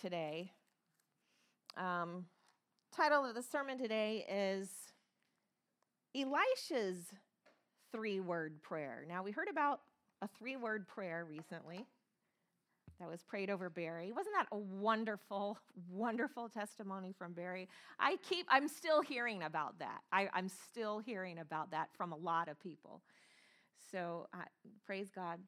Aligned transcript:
today. 0.00 0.52
Um, 1.76 2.26
title 2.94 3.24
of 3.24 3.34
the 3.34 3.42
sermon 3.42 3.78
today 3.78 4.26
is 4.28 4.68
Elisha's 6.14 7.12
three 7.92 8.20
word 8.20 8.62
prayer. 8.62 9.04
Now, 9.08 9.22
we 9.22 9.30
heard 9.30 9.48
about 9.50 9.80
a 10.22 10.28
three 10.38 10.56
word 10.56 10.86
prayer 10.88 11.26
recently 11.28 11.86
that 12.98 13.08
was 13.08 13.22
prayed 13.22 13.48
over 13.48 13.70
Barry. 13.70 14.12
Wasn't 14.12 14.34
that 14.34 14.46
a 14.52 14.58
wonderful, 14.58 15.58
wonderful 15.90 16.48
testimony 16.48 17.14
from 17.16 17.32
Barry? 17.32 17.68
I 17.98 18.16
keep, 18.28 18.46
I'm 18.50 18.68
still 18.68 19.00
hearing 19.00 19.42
about 19.42 19.78
that. 19.78 20.00
I, 20.12 20.28
am 20.34 20.48
still 20.48 20.98
hearing 20.98 21.38
about 21.38 21.70
that 21.70 21.88
from 21.96 22.12
a 22.12 22.16
lot 22.16 22.48
of 22.48 22.60
people. 22.60 23.00
So 23.90 24.28
uh, 24.34 24.44
praise 24.84 25.10
God. 25.14 25.40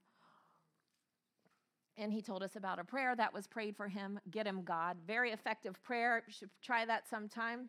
And 1.96 2.12
he 2.12 2.22
told 2.22 2.42
us 2.42 2.56
about 2.56 2.78
a 2.78 2.84
prayer 2.84 3.14
that 3.16 3.32
was 3.32 3.46
prayed 3.46 3.76
for 3.76 3.86
him. 3.88 4.18
Get 4.30 4.46
him 4.46 4.62
God. 4.62 4.96
Very 5.06 5.30
effective 5.30 5.82
prayer. 5.82 6.22
You 6.26 6.32
should 6.32 6.50
try 6.62 6.86
that 6.86 7.08
sometime 7.08 7.68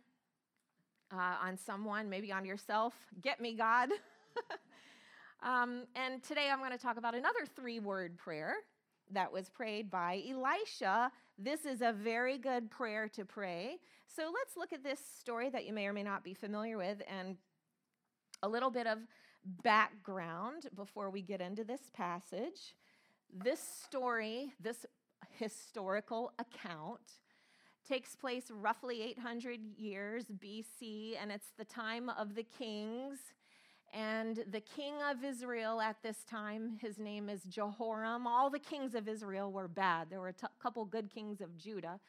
uh, 1.11 1.35
on 1.41 1.57
someone, 1.57 2.09
maybe 2.09 2.31
on 2.31 2.45
yourself. 2.45 2.93
Get 3.21 3.41
me 3.41 3.53
God. 3.53 3.89
um, 5.43 5.83
and 5.95 6.23
today 6.23 6.49
I'm 6.51 6.59
going 6.59 6.71
to 6.71 6.77
talk 6.77 6.97
about 6.97 7.15
another 7.15 7.45
three 7.55 7.79
word 7.79 8.17
prayer 8.17 8.55
that 9.11 9.31
was 9.31 9.49
prayed 9.49 9.91
by 9.91 10.23
Elisha. 10.27 11.11
This 11.37 11.65
is 11.65 11.81
a 11.81 11.91
very 11.91 12.37
good 12.37 12.71
prayer 12.71 13.07
to 13.09 13.25
pray. 13.25 13.77
So 14.07 14.23
let's 14.33 14.55
look 14.57 14.73
at 14.73 14.83
this 14.83 14.99
story 15.19 15.49
that 15.49 15.65
you 15.65 15.73
may 15.73 15.87
or 15.87 15.93
may 15.93 16.03
not 16.03 16.23
be 16.23 16.33
familiar 16.33 16.77
with 16.77 17.01
and 17.07 17.35
a 18.41 18.47
little 18.47 18.69
bit 18.69 18.87
of 18.87 18.99
background 19.63 20.67
before 20.75 21.09
we 21.09 21.21
get 21.21 21.41
into 21.41 21.63
this 21.63 21.81
passage. 21.93 22.75
This 23.35 23.59
story, 23.59 24.53
this 24.59 24.85
historical 25.39 26.33
account, 26.37 27.01
takes 27.87 28.15
place 28.15 28.51
roughly 28.51 29.01
800 29.01 29.59
years 29.75 30.25
BC, 30.25 31.15
and 31.19 31.31
it's 31.31 31.51
the 31.57 31.65
time 31.65 32.09
of 32.09 32.35
the 32.35 32.43
kings. 32.43 33.17
And 33.91 34.43
the 34.51 34.59
king 34.59 34.93
of 35.09 35.23
Israel 35.23 35.81
at 35.81 35.97
this 36.03 36.23
time, 36.29 36.77
his 36.79 36.99
name 36.99 37.27
is 37.27 37.41
Jehoram. 37.43 38.27
All 38.27 38.51
the 38.51 38.59
kings 38.59 38.93
of 38.93 39.07
Israel 39.07 39.51
were 39.51 39.67
bad. 39.67 40.11
There 40.11 40.19
were 40.19 40.29
a 40.29 40.33
t- 40.33 40.45
couple 40.61 40.85
good 40.85 41.09
kings 41.11 41.41
of 41.41 41.57
Judah, 41.57 41.99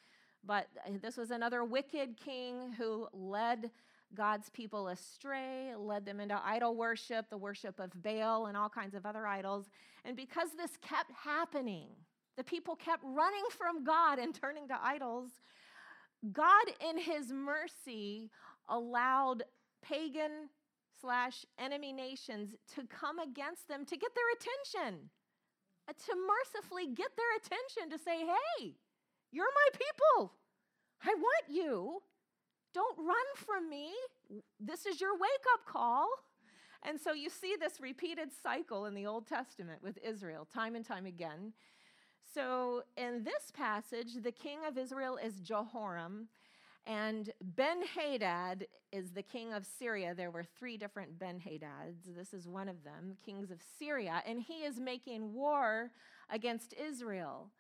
but 0.46 0.68
uh, 0.86 0.90
this 1.00 1.16
was 1.16 1.30
another 1.30 1.64
wicked 1.64 2.18
king 2.22 2.72
who 2.76 3.08
led 3.14 3.70
God's 4.14 4.48
people 4.50 4.88
astray, 4.88 5.72
led 5.76 6.04
them 6.04 6.20
into 6.20 6.40
idol 6.44 6.76
worship, 6.76 7.30
the 7.30 7.38
worship 7.38 7.80
of 7.80 7.90
Baal, 8.02 8.46
and 8.46 8.56
all 8.56 8.68
kinds 8.68 8.94
of 8.94 9.06
other 9.06 9.26
idols. 9.26 9.66
And 10.04 10.16
because 10.16 10.48
this 10.56 10.76
kept 10.82 11.10
happening, 11.12 11.88
the 12.36 12.44
people 12.44 12.76
kept 12.76 13.02
running 13.04 13.44
from 13.50 13.84
God 13.84 14.18
and 14.18 14.34
turning 14.34 14.68
to 14.68 14.78
idols. 14.82 15.30
God, 16.32 16.64
in 16.88 16.98
his 16.98 17.32
mercy, 17.32 18.30
allowed 18.68 19.42
pagan 19.82 20.48
slash 21.00 21.44
enemy 21.58 21.92
nations 21.92 22.54
to 22.74 22.82
come 22.86 23.18
against 23.18 23.68
them 23.68 23.84
to 23.84 23.96
get 23.96 24.10
their 24.14 24.24
attention, 24.32 25.10
uh, 25.88 25.92
to 25.92 26.16
mercifully 26.16 26.86
get 26.86 27.10
their 27.16 27.36
attention 27.36 27.90
to 27.90 28.02
say, 28.02 28.26
hey, 28.26 28.74
you're 29.30 29.44
my 29.44 29.78
people. 29.78 30.32
I 31.04 31.14
want 31.14 31.44
you. 31.50 32.02
Don't 32.74 32.98
run 32.98 33.16
from 33.36 33.70
me. 33.70 33.92
This 34.58 34.84
is 34.84 35.00
your 35.00 35.14
wake 35.14 35.44
up 35.54 35.64
call. 35.64 36.08
And 36.82 37.00
so 37.00 37.12
you 37.12 37.30
see 37.30 37.56
this 37.58 37.80
repeated 37.80 38.30
cycle 38.42 38.84
in 38.84 38.94
the 38.94 39.06
Old 39.06 39.26
Testament 39.26 39.82
with 39.82 39.98
Israel, 40.04 40.46
time 40.52 40.74
and 40.74 40.84
time 40.84 41.06
again. 41.06 41.54
So 42.34 42.82
in 42.96 43.22
this 43.22 43.52
passage, 43.54 44.16
the 44.22 44.32
king 44.32 44.58
of 44.66 44.76
Israel 44.76 45.16
is 45.22 45.40
Jehoram, 45.40 46.28
and 46.84 47.30
Ben 47.40 47.78
Hadad 47.96 48.66
is 48.92 49.12
the 49.12 49.22
king 49.22 49.54
of 49.54 49.64
Syria. 49.64 50.14
There 50.14 50.30
were 50.30 50.44
three 50.44 50.76
different 50.76 51.18
Ben 51.18 51.40
Hadads. 51.40 52.14
This 52.14 52.34
is 52.34 52.46
one 52.46 52.68
of 52.68 52.84
them, 52.84 53.16
kings 53.24 53.50
of 53.50 53.60
Syria, 53.78 54.22
and 54.26 54.40
he 54.40 54.64
is 54.64 54.78
making 54.78 55.32
war 55.32 55.90
against 56.28 56.74
Israel. 56.74 57.50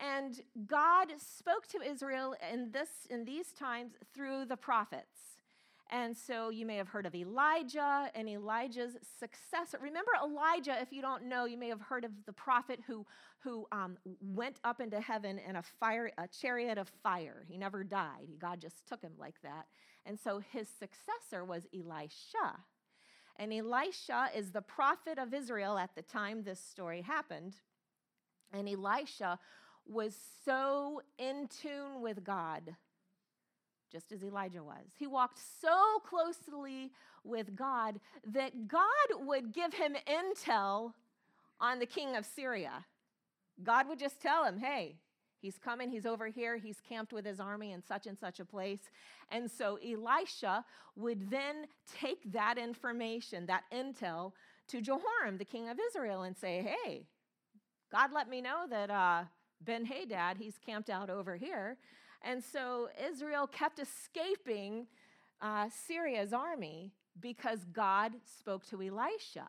And 0.00 0.40
God 0.66 1.08
spoke 1.18 1.66
to 1.68 1.82
Israel 1.82 2.34
in, 2.52 2.70
this, 2.72 2.88
in 3.10 3.24
these 3.24 3.52
times 3.52 3.92
through 4.14 4.46
the 4.46 4.56
prophets. 4.56 5.18
And 5.92 6.16
so 6.16 6.50
you 6.50 6.64
may 6.64 6.76
have 6.76 6.88
heard 6.88 7.04
of 7.04 7.14
Elijah 7.16 8.10
and 8.14 8.28
Elijah's 8.28 8.92
successor. 9.18 9.78
Remember 9.82 10.12
Elijah, 10.24 10.80
if 10.80 10.92
you 10.92 11.02
don't 11.02 11.24
know, 11.24 11.46
you 11.46 11.58
may 11.58 11.68
have 11.68 11.80
heard 11.80 12.04
of 12.04 12.12
the 12.26 12.32
prophet 12.32 12.80
who, 12.86 13.04
who 13.40 13.66
um, 13.72 13.98
went 14.20 14.60
up 14.62 14.80
into 14.80 15.00
heaven 15.00 15.40
in 15.40 15.56
a, 15.56 15.62
fire, 15.62 16.12
a 16.16 16.28
chariot 16.28 16.78
of 16.78 16.88
fire. 17.02 17.44
He 17.48 17.58
never 17.58 17.82
died. 17.82 18.28
God 18.38 18.60
just 18.60 18.86
took 18.86 19.02
him 19.02 19.14
like 19.18 19.42
that. 19.42 19.66
And 20.06 20.18
so 20.18 20.40
his 20.52 20.68
successor 20.68 21.44
was 21.44 21.66
Elisha. 21.74 22.60
And 23.36 23.52
Elisha 23.52 24.28
is 24.34 24.52
the 24.52 24.62
prophet 24.62 25.18
of 25.18 25.34
Israel 25.34 25.76
at 25.76 25.96
the 25.96 26.02
time 26.02 26.44
this 26.44 26.60
story 26.60 27.02
happened. 27.02 27.56
And 28.52 28.68
Elisha 28.68 29.40
was 29.90 30.16
so 30.44 31.02
in 31.18 31.48
tune 31.48 32.00
with 32.00 32.24
God, 32.24 32.76
just 33.90 34.12
as 34.12 34.22
Elijah 34.22 34.62
was. 34.62 34.86
He 34.96 35.06
walked 35.06 35.38
so 35.60 36.00
closely 36.04 36.92
with 37.24 37.56
God 37.56 38.00
that 38.32 38.68
God 38.68 39.26
would 39.26 39.52
give 39.52 39.74
him 39.74 39.96
intel 40.06 40.92
on 41.60 41.78
the 41.78 41.86
king 41.86 42.16
of 42.16 42.24
Syria. 42.24 42.84
God 43.62 43.88
would 43.88 43.98
just 43.98 44.20
tell 44.22 44.44
him, 44.44 44.58
hey, 44.58 44.96
He's 45.40 45.56
coming, 45.56 45.90
he's 45.90 46.04
over 46.04 46.26
here, 46.26 46.58
he's 46.58 46.80
camped 46.86 47.12
with 47.12 47.24
his 47.24 47.40
army 47.40 47.72
in 47.72 47.82
such 47.82 48.06
and 48.06 48.18
such 48.18 48.40
a 48.40 48.44
place. 48.44 48.90
And 49.30 49.50
so 49.50 49.76
Elisha 49.76 50.64
would 50.96 51.30
then 51.30 51.66
take 51.98 52.30
that 52.32 52.58
information, 52.58 53.46
that 53.46 53.64
intel, 53.72 54.32
to 54.68 54.82
Jehoram, 54.82 55.38
the 55.38 55.44
king 55.44 55.68
of 55.68 55.78
Israel, 55.88 56.22
and 56.22 56.36
say, 56.36 56.62
hey, 56.84 57.06
God 57.90 58.12
let 58.12 58.28
me 58.28 58.40
know 58.40 58.66
that 58.68 58.90
uh, 58.90 59.22
Ben 59.60 59.84
Hadad, 59.84 60.36
he's 60.38 60.58
camped 60.64 60.90
out 60.90 61.10
over 61.10 61.36
here. 61.36 61.76
And 62.22 62.42
so 62.42 62.88
Israel 63.10 63.46
kept 63.46 63.78
escaping 63.78 64.86
uh, 65.40 65.68
Syria's 65.86 66.32
army 66.32 66.92
because 67.20 67.64
God 67.72 68.12
spoke 68.38 68.66
to 68.70 68.82
Elisha. 68.82 69.46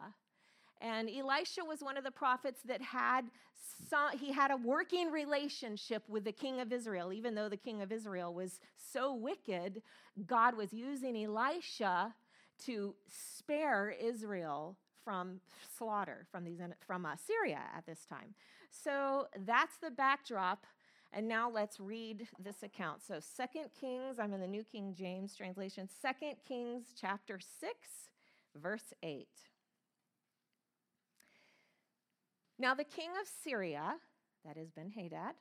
And 0.82 1.10
Elisha 1.10 1.64
was 1.64 1.82
one 1.82 1.98
of 1.98 2.04
the 2.04 2.12
prophets 2.12 2.62
that 2.66 2.82
had 2.82 3.26
some, 3.90 4.18
he 4.18 4.32
had 4.32 4.52
a 4.52 4.58
working 4.58 5.12
relationship 5.12 6.04
with 6.10 6.24
the 6.24 6.32
king 6.32 6.60
of 6.60 6.74
Israel. 6.74 7.14
Even 7.14 7.36
though 7.36 7.50
the 7.50 7.58
king 7.58 7.82
of 7.82 7.92
Israel 7.92 8.34
was 8.34 8.60
so 8.76 9.14
wicked, 9.14 9.82
God 10.26 10.56
was 10.56 10.74
using 10.74 11.24
Elisha 11.24 12.14
to 12.66 12.96
spare 13.08 13.94
Israel 14.02 14.78
from 15.04 15.40
slaughter 15.78 16.26
from, 16.32 16.44
these, 16.44 16.60
from 16.86 17.06
uh, 17.06 17.16
Syria 17.16 17.60
at 17.76 17.86
this 17.86 18.06
time. 18.06 18.34
So 18.72 19.28
that's 19.46 19.78
the 19.78 19.92
backdrop. 19.92 20.66
And 21.14 21.28
now 21.28 21.50
let's 21.50 21.80
read 21.80 22.28
this 22.40 22.64
account. 22.64 23.02
So 23.06 23.20
Second 23.20 23.70
Kings, 23.80 24.18
I'm 24.18 24.34
in 24.34 24.40
the 24.40 24.48
New 24.48 24.64
King 24.64 24.96
James 24.98 25.36
translation, 25.36 25.90
Second 26.02 26.36
Kings 26.48 26.86
chapter 27.00 27.40
6, 27.60 27.74
verse 28.56 28.94
8. 29.04 29.28
Now 32.58 32.74
the 32.74 32.84
king 32.84 33.10
of 33.20 33.28
Syria, 33.44 33.96
that 34.46 34.56
is 34.56 34.72
Ben 34.72 34.92
Hadad, 34.92 35.34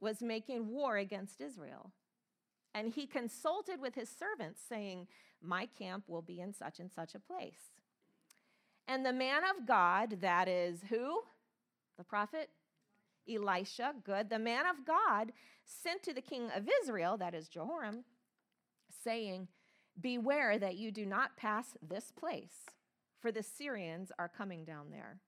was 0.00 0.22
making 0.22 0.68
war 0.68 0.96
against 0.96 1.40
Israel. 1.40 1.90
And 2.74 2.92
he 2.92 3.06
consulted 3.06 3.80
with 3.80 3.94
his 3.94 4.08
servants, 4.08 4.60
saying, 4.68 5.06
My 5.42 5.66
camp 5.66 6.04
will 6.08 6.22
be 6.22 6.40
in 6.40 6.52
such 6.52 6.80
and 6.80 6.90
such 6.90 7.14
a 7.14 7.20
place. 7.20 7.74
And 8.88 9.04
the 9.04 9.12
man 9.12 9.42
of 9.44 9.66
God, 9.66 10.20
that 10.20 10.48
is 10.48 10.80
who? 10.88 11.20
The 11.96 12.04
prophet 12.04 12.50
Elisha, 13.28 13.94
good. 14.04 14.28
The 14.28 14.38
man 14.38 14.66
of 14.66 14.84
God 14.84 15.32
sent 15.64 16.02
to 16.02 16.12
the 16.12 16.20
king 16.20 16.50
of 16.54 16.68
Israel, 16.82 17.16
that 17.16 17.34
is 17.34 17.48
Jehoram, 17.48 18.04
saying, 19.02 19.48
Beware 20.00 20.58
that 20.58 20.76
you 20.76 20.90
do 20.90 21.06
not 21.06 21.36
pass 21.36 21.76
this 21.80 22.10
place, 22.10 22.66
for 23.20 23.30
the 23.30 23.42
Syrians 23.42 24.10
are 24.18 24.28
coming 24.28 24.64
down 24.64 24.90
there. 24.90 25.20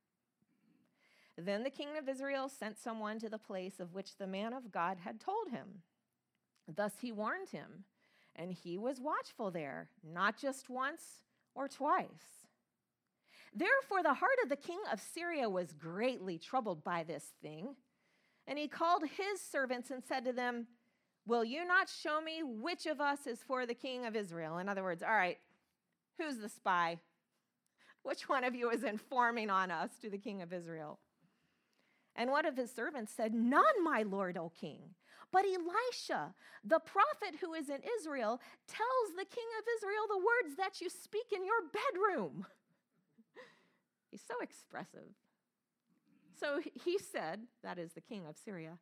Then 1.39 1.63
the 1.63 1.71
king 1.71 1.89
of 1.99 2.09
Israel 2.09 2.49
sent 2.49 2.79
someone 2.79 3.19
to 3.21 3.29
the 3.29 3.39
place 3.39 3.79
of 3.79 3.95
which 3.95 4.17
the 4.17 4.27
man 4.27 4.53
of 4.53 4.73
God 4.73 4.99
had 5.05 5.21
told 5.21 5.51
him. 5.51 5.83
Thus 6.67 6.95
he 7.01 7.13
warned 7.13 7.51
him, 7.51 7.85
and 8.35 8.53
he 8.53 8.77
was 8.77 9.01
watchful 9.01 9.51
there, 9.51 9.91
not 10.03 10.37
just 10.39 10.69
once 10.69 11.23
or 11.55 11.69
twice. 11.69 12.46
Therefore, 13.57 14.03
the 14.03 14.13
heart 14.13 14.37
of 14.43 14.51
the 14.51 14.57
king 14.57 14.81
of 14.93 15.01
Syria 15.01 15.49
was 15.49 15.73
greatly 15.73 16.37
troubled 16.37 16.85
by 16.85 17.05
this 17.05 17.25
thing. 17.41 17.75
And 18.47 18.59
he 18.59 18.69
called 18.69 19.03
his 19.03 19.41
servants 19.41 19.91
and 19.91 20.05
said 20.05 20.27
to 20.27 20.33
them, 20.33 20.67
Will 21.27 21.43
you 21.43 21.67
not 21.67 21.89
show 21.89 22.21
me 22.21 22.43
which 22.45 22.85
of 22.85 23.01
us 23.01 23.27
is 23.27 23.41
for 23.43 23.65
the 23.65 23.75
king 23.75 24.05
of 24.05 24.15
Israel? 24.15 24.59
In 24.59 24.69
other 24.69 24.83
words, 24.83 25.03
all 25.03 25.09
right, 25.09 25.39
who's 26.19 26.37
the 26.37 26.51
spy? 26.51 26.99
Which 28.03 28.29
one 28.29 28.45
of 28.45 28.55
you 28.55 28.71
is 28.71 28.85
informing 28.85 29.49
on 29.49 29.71
us 29.71 29.91
to 30.03 30.11
the 30.11 30.19
king 30.19 30.43
of 30.43 30.53
Israel? 30.53 30.99
And 32.15 32.31
one 32.31 32.45
of 32.45 32.57
his 32.59 32.71
servants 32.71 33.13
said, 33.17 33.33
None, 33.33 33.83
my 33.83 34.03
lord, 34.03 34.37
O 34.37 34.53
king. 34.61 34.81
But 35.33 35.45
Elisha, 35.45 36.35
the 36.63 36.79
prophet 36.79 37.41
who 37.41 37.55
is 37.55 37.69
in 37.69 37.81
Israel, 37.99 38.39
tells 38.69 39.17
the 39.17 39.25
king 39.25 39.49
of 39.59 39.65
Israel 39.77 40.05
the 40.09 40.19
words 40.19 40.57
that 40.57 40.81
you 40.81 40.91
speak 40.91 41.33
in 41.35 41.45
your 41.45 41.63
bedroom. 41.73 42.47
He's 44.11 44.23
so 44.27 44.35
expressive. 44.41 45.15
So 46.39 46.61
he 46.85 46.99
said, 46.99 47.41
that 47.63 47.79
is 47.79 47.93
the 47.93 48.01
king 48.01 48.27
of 48.27 48.37
Syria, 48.37 48.79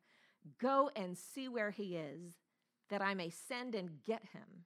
Go 0.59 0.91
and 0.95 1.17
see 1.17 1.47
where 1.47 1.71
he 1.71 1.95
is, 1.95 2.33
that 2.89 3.01
I 3.01 3.13
may 3.13 3.29
send 3.29 3.75
and 3.75 3.89
get 4.05 4.21
him. 4.31 4.65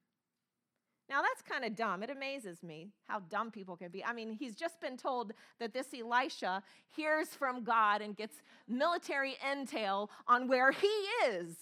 Now, 1.09 1.21
that's 1.23 1.41
kind 1.41 1.65
of 1.65 1.75
dumb. 1.75 2.03
It 2.03 2.11
amazes 2.11 2.61
me 2.61 2.91
how 3.07 3.19
dumb 3.19 3.49
people 3.49 3.75
can 3.75 3.89
be. 3.89 4.05
I 4.05 4.13
mean, 4.13 4.31
he's 4.31 4.55
just 4.55 4.79
been 4.79 4.95
told 4.95 5.33
that 5.59 5.73
this 5.73 5.87
Elisha 5.97 6.61
hears 6.95 7.29
from 7.29 7.63
God 7.63 8.01
and 8.01 8.15
gets 8.15 8.35
military 8.67 9.35
intel 9.43 10.09
on 10.27 10.47
where 10.47 10.71
he 10.71 10.87
is. 11.27 11.55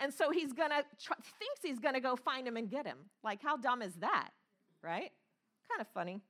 And 0.00 0.12
so 0.12 0.32
he's 0.32 0.52
going 0.52 0.70
to, 0.70 0.82
thinks 1.38 1.60
he's 1.62 1.78
going 1.78 1.94
to 1.94 2.00
go 2.00 2.16
find 2.16 2.48
him 2.48 2.56
and 2.56 2.68
get 2.68 2.84
him. 2.84 2.98
Like, 3.22 3.40
how 3.40 3.56
dumb 3.56 3.80
is 3.80 3.94
that? 3.96 4.30
Right? 4.82 5.12
Kind 5.70 5.80
of 5.80 5.86
funny. 5.94 6.20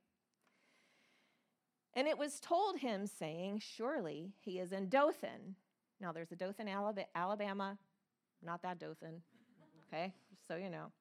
And 1.95 2.07
it 2.07 2.17
was 2.17 2.39
told 2.39 2.77
him, 2.77 3.07
saying, 3.07 3.61
Surely 3.63 4.33
he 4.39 4.59
is 4.59 4.71
in 4.71 4.89
Dothan. 4.89 5.55
Now, 6.01 6.11
there's 6.11 6.31
a 6.31 6.35
Dothan, 6.35 6.67
Alabama, 7.15 7.77
not 8.43 8.61
that 8.63 8.79
Dothan, 8.79 9.21
okay? 9.87 10.13
So 10.47 10.57
you 10.57 10.69
know. 10.69 10.91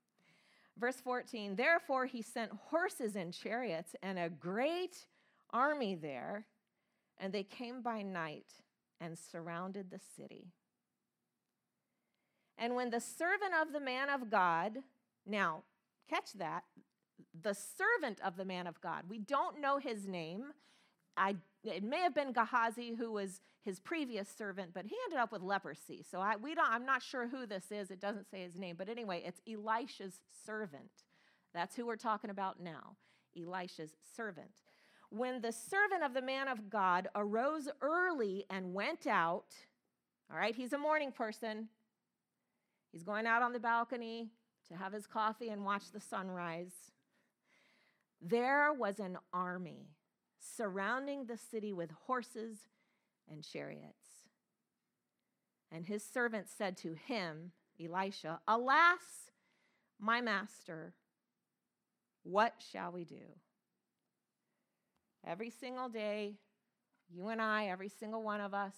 Verse 0.79 0.97
14, 0.97 1.57
therefore 1.57 2.07
he 2.07 2.23
sent 2.23 2.51
horses 2.71 3.17
and 3.17 3.33
chariots 3.33 3.95
and 4.03 4.19
a 4.19 4.29
great 4.29 5.07
army 5.51 5.95
there, 5.95 6.47
and 7.19 7.33
they 7.33 7.45
came 7.45 7.81
by 7.81 8.03
night 8.03 8.53
and 9.01 9.17
surrounded 9.17 9.91
the 9.91 10.01
city. 10.17 10.49
And 12.59 12.75
when 12.75 12.91
the 12.91 13.01
servant 13.01 13.53
of 13.61 13.73
the 13.73 13.81
man 13.81 14.09
of 14.09 14.31
God, 14.31 14.79
now 15.27 15.63
catch 16.09 16.33
that, 16.35 16.65
the 17.43 17.55
servant 17.55 18.21
of 18.25 18.37
the 18.37 18.45
man 18.45 18.67
of 18.67 18.81
God, 18.81 19.05
we 19.09 19.19
don't 19.19 19.61
know 19.61 19.79
his 19.79 20.07
name. 20.07 20.47
I, 21.17 21.37
it 21.65 21.83
may 21.83 22.01
have 22.01 22.15
been 22.15 22.33
Gehazi 22.33 22.95
who 22.95 23.13
was 23.13 23.41
his 23.63 23.81
previous 23.81 24.29
servant, 24.29 24.71
but 24.75 24.85
he 24.85 24.97
ended 25.05 25.19
up 25.19 25.33
with 25.33 25.43
leprosy. 25.43 26.05
So 26.09 26.21
I, 26.21 26.37
we 26.37 26.55
don't, 26.55 26.69
I'm 26.69 26.85
not 26.85 27.03
sure 27.03 27.29
who 27.29 27.47
this 27.47 27.73
is. 27.73 27.91
It 27.91 28.01
doesn't 28.01 28.31
say 28.31 28.43
his 28.43 28.59
name. 28.59 28.77
But 28.79 28.89
anyway, 28.89 29.23
it's 29.25 29.41
Elisha's 29.49 30.21
servant. 30.45 30.91
That's 31.55 31.75
who 31.75 31.87
we're 31.87 31.97
talking 31.97 32.31
about 32.31 32.61
now 32.61 32.97
Elisha's 33.37 33.93
servant. 34.17 34.51
When 35.11 35.41
the 35.41 35.53
servant 35.53 36.03
of 36.03 36.13
the 36.13 36.23
man 36.23 36.49
of 36.49 36.69
God 36.69 37.09
arose 37.15 37.69
early 37.81 38.45
and 38.51 38.75
went 38.75 39.07
out, 39.07 39.55
all 40.31 40.39
right, 40.39 40.55
he's 40.55 40.73
a 40.73 40.79
morning 40.79 41.13
person. 41.13 41.69
He's 42.93 43.03
going 43.03 43.27
out 43.27 43.43
on 43.43 43.53
the 43.53 43.61
balcony 43.61 44.29
to 44.69 44.77
have 44.77 44.93
his 44.93 45.07
coffee 45.07 45.51
and 45.51 45.65
watch 45.65 45.91
the 45.93 46.01
sunrise. 46.01 46.73
There 48.21 48.73
was 48.73 48.99
an 48.99 49.19
army 49.33 49.89
surrounding 50.57 51.27
the 51.27 51.39
city 51.39 51.73
with 51.73 51.91
horses 52.07 52.59
and 53.31 53.43
chariots. 53.43 54.25
And 55.73 55.87
his 55.87 56.05
servant 56.05 56.47
said 56.49 56.77
to 56.79 56.95
him, 56.95 57.53
Elisha, 57.83 58.41
Alas, 58.47 59.31
my 59.99 60.21
master, 60.21 60.95
what 62.23 62.55
shall 62.73 62.93
we 62.93 63.05
do? 63.05 63.25
Every 65.27 65.51
single 65.51 65.89
day, 65.89 66.35
you 67.11 67.29
and 67.29 67.41
I, 67.41 67.67
every 67.67 67.89
single 67.89 68.23
one 68.23 68.41
of 68.41 68.55
us, 68.55 68.75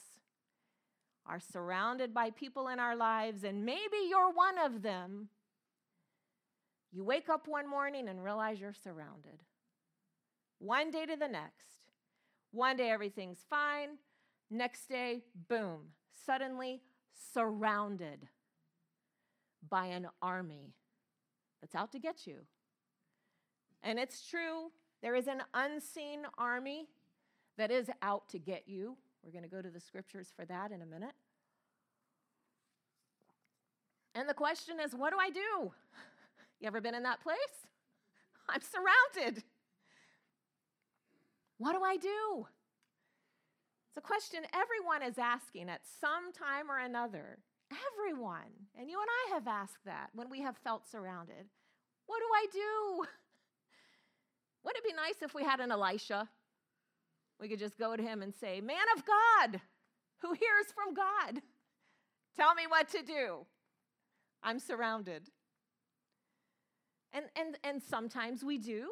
are 1.27 1.41
surrounded 1.41 2.15
by 2.15 2.31
people 2.31 2.69
in 2.69 2.79
our 2.79 2.95
lives, 2.95 3.43
and 3.43 3.67
maybe 3.67 3.97
you're 4.09 4.33
one 4.33 4.59
of 4.59 4.83
them. 4.83 5.29
You 6.93 7.05
wake 7.05 7.29
up 7.29 7.49
one 7.49 7.69
morning 7.69 8.09
and 8.09 8.23
realize 8.23 8.61
you're 8.61 8.73
surrounded. 8.73 9.41
One 10.58 10.91
day 10.91 11.06
to 11.06 11.17
the 11.17 11.29
next. 11.29 11.91
One 12.53 12.76
day 12.76 12.91
everything's 12.91 13.44
fine. 13.49 13.99
Next 14.50 14.88
day, 14.88 15.23
boom, 15.49 15.88
suddenly 16.25 16.81
surrounded 17.32 18.29
by 19.69 19.87
an 19.87 20.08
army 20.23 20.75
that's 21.61 21.75
out 21.75 21.93
to 21.93 21.99
get 21.99 22.26
you. 22.26 22.38
And 23.82 23.99
it's 23.99 24.29
true, 24.29 24.70
there 25.03 25.14
is 25.14 25.26
an 25.26 25.43
unseen 25.55 26.20
army 26.38 26.88
that 27.58 27.70
is 27.70 27.91
out 28.03 28.29
to 28.31 28.38
get 28.38 28.64
you. 28.67 28.97
We're 29.23 29.32
going 29.32 29.44
to 29.44 29.50
go 29.50 29.62
to 29.62 29.70
the 29.70 29.81
scriptures 29.81 30.32
for 30.35 30.44
that 30.44 30.70
in 30.70 30.82
a 30.82 30.87
minute. 30.87 31.14
And 34.14 34.29
the 34.29 34.35
question 34.35 34.76
is, 34.82 34.94
what 34.94 35.12
do 35.12 35.19
I 35.19 35.31
do? 35.31 35.73
You 36.58 36.69
ever 36.69 36.81
been 36.81 36.94
in 36.94 37.03
that 37.03 37.20
place? 37.20 37.37
I'm 38.49 38.62
surrounded. 38.62 39.44
What 41.58 41.73
do 41.73 41.82
I 41.82 41.97
do? 41.97 42.47
It's 43.88 43.97
a 43.97 44.00
question 44.00 44.41
everyone 44.53 45.03
is 45.03 45.19
asking 45.19 45.70
at 45.70 45.81
some 46.00 46.32
time 46.32 46.70
or 46.70 46.79
another. 46.79 47.38
Everyone. 47.73 48.53
And 48.79 48.91
you 48.91 49.00
and 49.00 49.08
I 49.08 49.35
have 49.35 49.49
asked 49.49 49.85
that 49.87 50.11
when 50.12 50.29
we 50.29 50.43
have 50.43 50.56
felt 50.58 50.87
surrounded. 50.87 51.47
What 52.06 52.20
do 52.20 52.26
I 52.35 52.47
do? 52.53 53.06
Wouldn't 54.64 54.85
it 54.85 54.88
be 54.88 54.94
nice 54.94 55.23
if 55.23 55.35
we 55.35 55.44
had 55.44 55.61
an 55.61 55.73
Elisha? 55.73 56.29
We 57.41 57.49
could 57.49 57.58
just 57.58 57.79
go 57.79 57.97
to 57.97 58.03
him 58.03 58.23
and 58.23 58.35
say, 58.35 58.61
Man 58.61 58.76
of 58.97 59.05
God, 59.05 59.61
who 60.19 60.32
hears 60.32 60.73
from 60.75 60.94
God, 60.94 61.43
tell 62.37 62.55
me 62.55 62.64
what 62.69 62.88
to 62.91 63.03
do. 63.03 63.47
I'm 64.43 64.58
surrounded. 64.58 65.31
And, 67.12 67.26
and, 67.35 67.58
and 67.64 67.82
sometimes 67.82 68.44
we 68.44 68.58
do. 68.58 68.91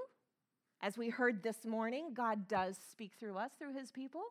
As 0.82 0.98
we 0.98 1.08
heard 1.08 1.42
this 1.42 1.64
morning, 1.64 2.10
God 2.14 2.46
does 2.46 2.78
speak 2.90 3.12
through 3.18 3.38
us, 3.38 3.52
through 3.58 3.74
his 3.74 3.90
people. 3.90 4.22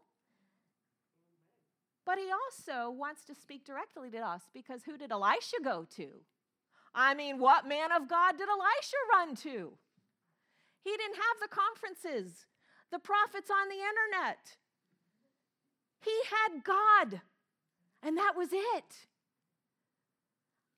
But 2.06 2.18
he 2.18 2.30
also 2.32 2.92
wants 2.92 3.24
to 3.26 3.36
speak 3.36 3.66
directly 3.66 4.10
to 4.12 4.20
us 4.20 4.42
because 4.54 4.84
who 4.84 4.98
did 4.98 5.12
Elisha 5.12 5.58
go 5.64 5.88
to? 5.96 6.08
I 6.94 7.14
mean, 7.14 7.40
what 7.40 7.68
man 7.68 7.92
of 7.92 8.08
God 8.08 8.38
did 8.38 8.48
Elisha 8.50 8.98
run 9.12 9.36
to? 9.38 9.74
He 10.84 10.92
didn't 10.92 11.16
have 11.16 11.40
the 11.42 11.48
conferences, 11.48 12.46
the 12.92 13.00
prophets 13.00 13.50
on 13.50 13.70
the 13.70 13.76
internet. 13.76 14.58
He 16.02 16.12
had 16.30 16.64
God, 16.64 17.22
and 18.04 18.18
that 18.18 18.34
was 18.38 18.50
it. 18.52 19.08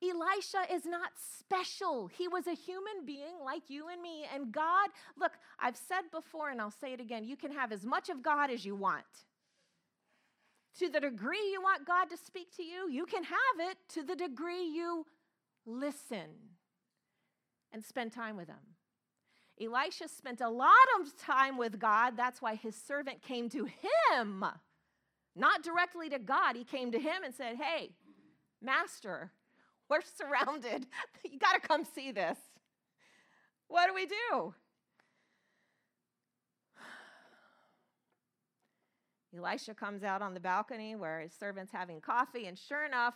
Elisha 0.10 0.74
is 0.74 0.86
not 0.86 1.12
special. 1.40 2.08
He 2.08 2.28
was 2.28 2.48
a 2.48 2.54
human 2.54 3.06
being 3.06 3.36
like 3.44 3.70
you 3.70 3.90
and 3.90 4.02
me. 4.02 4.26
And 4.34 4.52
God, 4.52 4.90
look, 5.18 5.34
I've 5.60 5.78
said 5.78 6.04
before 6.12 6.50
and 6.50 6.62
I'll 6.62 6.72
say 6.72 6.94
it 6.94 7.00
again 7.00 7.24
you 7.24 7.36
can 7.36 7.52
have 7.52 7.72
as 7.72 7.86
much 7.86 8.10
of 8.10 8.22
God 8.24 8.50
as 8.50 8.66
you 8.66 8.76
want. 8.76 9.06
To 10.80 10.90
the 10.90 11.00
degree 11.00 11.52
you 11.52 11.62
want 11.62 11.88
God 11.88 12.10
to 12.10 12.18
speak 12.18 12.56
to 12.58 12.64
you, 12.64 12.90
you 12.90 13.06
can 13.06 13.24
have 13.24 13.70
it 13.70 13.78
to 13.94 14.04
the 14.04 14.16
degree 14.16 14.66
you 14.66 15.06
listen 15.66 16.30
and 17.72 17.84
spend 17.84 18.12
time 18.12 18.36
with 18.36 18.48
Him. 18.50 18.76
Elisha 19.62 20.10
spent 20.10 20.42
a 20.42 20.50
lot 20.50 20.72
of 21.00 21.16
time 21.18 21.58
with 21.58 21.80
God. 21.80 22.18
That's 22.18 22.42
why 22.42 22.56
his 22.56 22.76
servant 22.76 23.22
came 23.22 23.50
to 23.50 23.66
him, 23.66 24.44
not 25.36 25.64
directly 25.64 26.10
to 26.10 26.20
God. 26.20 26.56
He 26.56 26.66
came 26.66 26.92
to 26.92 27.00
him 27.00 27.24
and 27.24 27.34
said, 27.34 27.56
Hey, 27.56 27.92
Master, 28.62 29.32
we're 29.90 30.02
surrounded. 30.02 30.88
You 31.24 31.40
got 31.40 31.54
to 31.54 31.68
come 31.68 31.84
see 31.84 32.12
this. 32.12 32.38
What 33.68 33.88
do 33.88 33.94
we 33.94 34.06
do? 34.06 34.54
Elisha 39.38 39.74
comes 39.74 40.04
out 40.04 40.22
on 40.22 40.34
the 40.34 40.40
balcony 40.40 40.96
where 40.96 41.20
his 41.20 41.34
servant's 41.34 41.74
having 41.74 42.00
coffee, 42.00 42.46
and 42.46 42.58
sure 42.58 42.86
enough, 42.86 43.16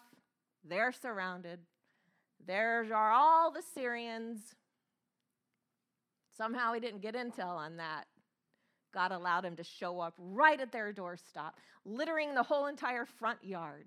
they're 0.68 0.92
surrounded. 0.92 1.60
There 2.46 2.86
are 2.94 3.12
all 3.12 3.52
the 3.52 3.64
Syrians. 3.74 4.56
Somehow 6.36 6.74
he 6.74 6.80
didn't 6.80 7.02
get 7.02 7.16
intel 7.16 7.56
on 7.56 7.78
that. 7.78 8.06
God 8.94 9.12
allowed 9.12 9.46
him 9.46 9.56
to 9.58 9.64
show 9.64 10.00
up 10.00 10.16
right 10.18 10.60
at 10.60 10.72
their 10.72 10.92
doorstep, 10.92 11.54
littering 11.86 12.34
the 12.34 12.44
whole 12.44 12.66
entire 12.66 13.06
front 13.06 13.44
yard. 13.44 13.86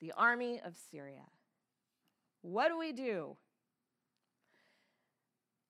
The 0.00 0.12
army 0.12 0.60
of 0.64 0.76
Syria. 0.90 1.26
What 2.42 2.68
do 2.68 2.78
we 2.78 2.92
do? 2.92 3.36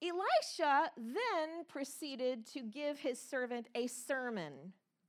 Elisha 0.02 0.90
then 0.96 1.64
proceeded 1.68 2.44
to 2.46 2.62
give 2.62 2.98
his 2.98 3.20
servant 3.20 3.68
a 3.74 3.86
sermon, 3.86 4.52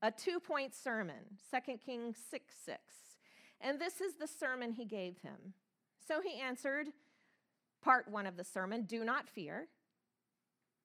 a 0.01 0.11
two 0.11 0.39
point 0.39 0.75
sermon, 0.75 1.15
2 1.51 1.77
Kings 1.77 2.17
6 2.29 2.53
6. 2.65 2.79
And 3.59 3.79
this 3.79 4.01
is 4.01 4.15
the 4.15 4.27
sermon 4.27 4.73
he 4.73 4.85
gave 4.85 5.17
him. 5.19 5.53
So 6.05 6.21
he 6.21 6.39
answered, 6.39 6.89
part 7.81 8.09
one 8.09 8.27
of 8.27 8.37
the 8.37 8.43
sermon, 8.43 8.83
do 8.83 9.03
not 9.03 9.29
fear. 9.29 9.67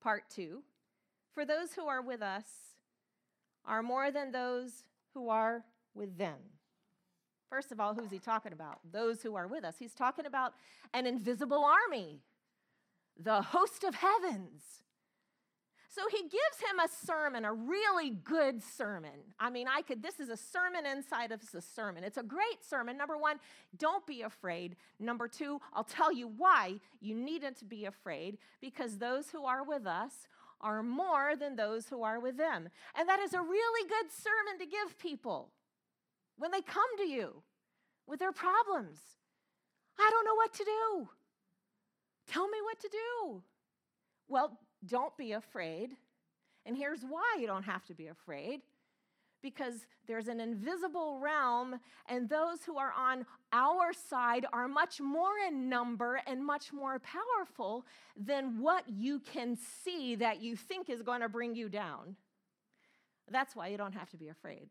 Part 0.01 0.31
two, 0.31 0.63
for 1.35 1.45
those 1.45 1.73
who 1.73 1.87
are 1.87 2.03
with 2.03 2.23
us 2.23 2.47
are 3.65 3.83
more 3.83 4.11
than 4.11 4.31
those 4.31 4.85
who 5.13 5.29
are 5.29 5.65
with 5.95 6.17
them. 6.17 6.39
First 7.51 7.73
of 7.73 7.81
all, 7.81 7.95
who's 7.95 8.11
he 8.11 8.19
talking 8.19 8.53
about? 8.53 8.81
Those 8.93 9.23
who 9.23 9.35
are 9.35 9.47
with 9.47 9.65
us. 9.65 9.77
He's 9.79 9.95
talking 9.95 10.27
about 10.27 10.53
an 10.93 11.07
invisible 11.07 11.65
army, 11.65 12.21
the 13.19 13.43
host 13.43 13.85
of 13.85 13.95
heavens. 13.95 14.63
So 15.91 16.03
he 16.11 16.23
gives 16.23 16.61
him 16.61 16.79
a 16.79 16.89
sermon, 17.07 17.45
a 17.45 17.53
really 17.53 18.11
good 18.11 18.63
sermon. 18.63 19.11
I 19.41 19.51
mean, 19.51 19.67
I 19.67 19.83
could, 19.83 20.03
this 20.03 20.21
is 20.21 20.29
a 20.29 20.37
sermon 20.37 20.87
inside 20.87 21.33
of 21.33 21.41
a 21.55 21.61
sermon. 21.61 22.05
It's 22.05 22.19
a 22.19 22.23
great 22.23 22.63
sermon. 22.63 22.97
Number 22.97 23.17
one, 23.17 23.41
don't 23.77 24.07
be 24.07 24.23
afraid. 24.23 24.77
Number 25.01 25.27
two, 25.27 25.61
I'll 25.73 25.85
tell 25.85 26.13
you 26.13 26.29
why 26.29 26.75
you 27.01 27.15
needn't 27.15 27.69
be 27.69 27.87
afraid, 27.87 28.39
because 28.61 28.99
those 28.99 29.31
who 29.31 29.45
are 29.47 29.65
with 29.65 29.87
us 29.87 30.13
are 30.61 30.83
more 30.83 31.35
than 31.35 31.57
those 31.57 31.89
who 31.89 32.03
are 32.03 32.21
with 32.21 32.37
them. 32.37 32.69
And 32.97 33.09
that 33.09 33.21
is 33.21 33.33
a 33.33 33.41
really 33.41 33.89
good 33.89 34.13
sermon 34.13 34.59
to 34.61 34.67
give 34.67 34.99
people 34.99 35.51
when 36.39 36.51
they 36.51 36.63
come 36.63 36.97
to 36.99 37.07
you 37.07 37.43
with 38.07 38.19
their 38.19 38.33
problems. 38.33 38.99
I 39.99 40.09
don't 40.11 40.25
know 40.25 40.35
what 40.35 40.55
to 40.55 40.65
do. 40.65 41.09
Tell 42.29 42.49
me 42.49 42.59
what 42.63 42.81
to 42.81 42.89
do. 42.89 43.43
Well, 44.29 44.59
don't 44.87 45.17
be 45.17 45.33
afraid. 45.33 45.91
And 46.65 46.77
here's 46.77 47.03
why 47.03 47.37
you 47.41 47.47
don't 47.47 47.65
have 47.65 47.85
to 47.87 47.95
be 47.95 48.07
afraid 48.07 48.61
because 49.43 49.87
there's 50.07 50.27
an 50.29 50.41
invisible 50.41 51.21
realm, 51.21 51.79
and 52.07 52.29
those 52.29 52.65
who 52.65 52.77
are 52.77 52.93
on 52.93 53.25
our 53.53 53.93
side 53.93 54.45
are 54.53 54.67
much 54.67 55.01
more 55.01 55.33
in 55.47 55.69
number 55.69 56.21
and 56.27 56.45
much 56.45 56.73
more 56.73 56.99
powerful 56.99 57.85
than 58.17 58.61
what 58.61 58.85
you 58.89 59.21
can 59.21 59.57
see 59.85 60.17
that 60.17 60.43
you 60.43 60.57
think 60.57 60.91
is 60.91 61.03
going 61.03 61.21
to 61.21 61.29
bring 61.29 61.55
you 61.55 61.69
down. 61.69 62.17
That's 63.31 63.55
why 63.55 63.69
you 63.69 63.77
don't 63.77 63.95
have 63.95 64.11
to 64.11 64.17
be 64.17 64.29
afraid. 64.29 64.69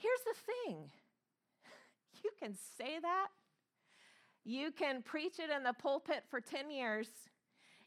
Here's 0.00 0.20
the 0.24 0.52
thing 0.66 0.90
you 2.24 2.30
can 2.42 2.54
say 2.78 2.98
that, 3.00 3.28
you 4.44 4.72
can 4.72 5.02
preach 5.02 5.38
it 5.38 5.50
in 5.54 5.62
the 5.62 5.74
pulpit 5.74 6.24
for 6.28 6.40
10 6.40 6.70
years. 6.70 7.08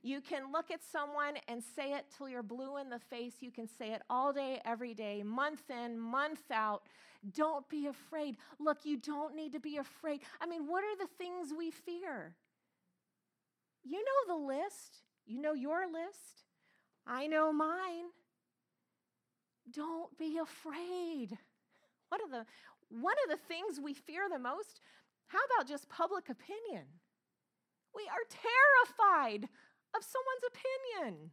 You 0.05 0.19
can 0.19 0.51
look 0.51 0.69
at 0.69 0.81
someone 0.83 1.35
and 1.47 1.63
say 1.75 1.93
it 1.93 2.05
till 2.15 2.27
you're 2.27 2.43
blue 2.43 2.77
in 2.77 2.89
the 2.89 2.99
face. 2.99 3.35
You 3.39 3.51
can 3.51 3.67
say 3.67 3.93
it 3.93 4.01
all 4.09 4.33
day, 4.33 4.59
every 4.65 4.93
day, 4.93 5.23
month 5.23 5.69
in, 5.69 5.97
month 5.97 6.51
out. 6.51 6.83
Don't 7.33 7.67
be 7.69 7.87
afraid. 7.87 8.35
Look, 8.59 8.79
you 8.83 8.97
don't 8.97 9.33
need 9.33 9.53
to 9.53 9.61
be 9.61 9.77
afraid. 9.77 10.19
I 10.41 10.45
mean, 10.45 10.67
what 10.67 10.83
are 10.83 10.97
the 10.97 11.07
things 11.17 11.53
we 11.57 11.71
fear? 11.71 12.35
You 13.83 13.97
know 13.97 14.35
the 14.35 14.45
list. 14.45 15.03
You 15.25 15.41
know 15.41 15.53
your 15.53 15.87
list. 15.87 16.43
I 17.07 17.27
know 17.27 17.53
mine. 17.53 18.11
Don't 19.71 20.15
be 20.17 20.37
afraid. 20.37 21.37
What 22.13 22.21
are 22.21 22.29
the 22.29 22.45
one 22.89 23.15
of 23.25 23.31
the 23.31 23.43
things 23.47 23.79
we 23.81 23.95
fear 23.95 24.29
the 24.29 24.37
most? 24.37 24.81
How 25.25 25.39
about 25.49 25.67
just 25.67 25.89
public 25.89 26.29
opinion? 26.29 26.85
We 27.95 28.03
are 28.03 28.29
terrified 28.29 29.49
of 29.97 30.03
someone's 30.05 30.45
opinion. 30.53 31.31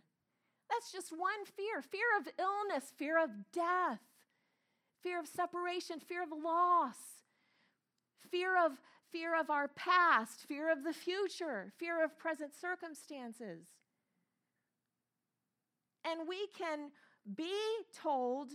That's 0.71 0.91
just 0.91 1.13
one 1.13 1.45
fear 1.45 1.83
fear 1.83 2.09
of 2.19 2.29
illness, 2.39 2.95
fear 2.97 3.23
of 3.23 3.29
death, 3.53 4.01
fear 5.03 5.21
of 5.21 5.27
separation, 5.27 6.01
fear 6.01 6.23
of 6.23 6.31
loss, 6.33 6.97
fear 8.31 8.57
of, 8.65 8.73
fear 9.13 9.39
of 9.39 9.51
our 9.51 9.69
past, 9.69 10.47
fear 10.49 10.73
of 10.73 10.83
the 10.83 10.95
future, 10.95 11.75
fear 11.79 12.03
of 12.03 12.19
present 12.19 12.53
circumstances. 12.59 13.67
And 16.07 16.27
we 16.27 16.47
can 16.57 16.91
be 17.37 17.53
told 17.95 18.49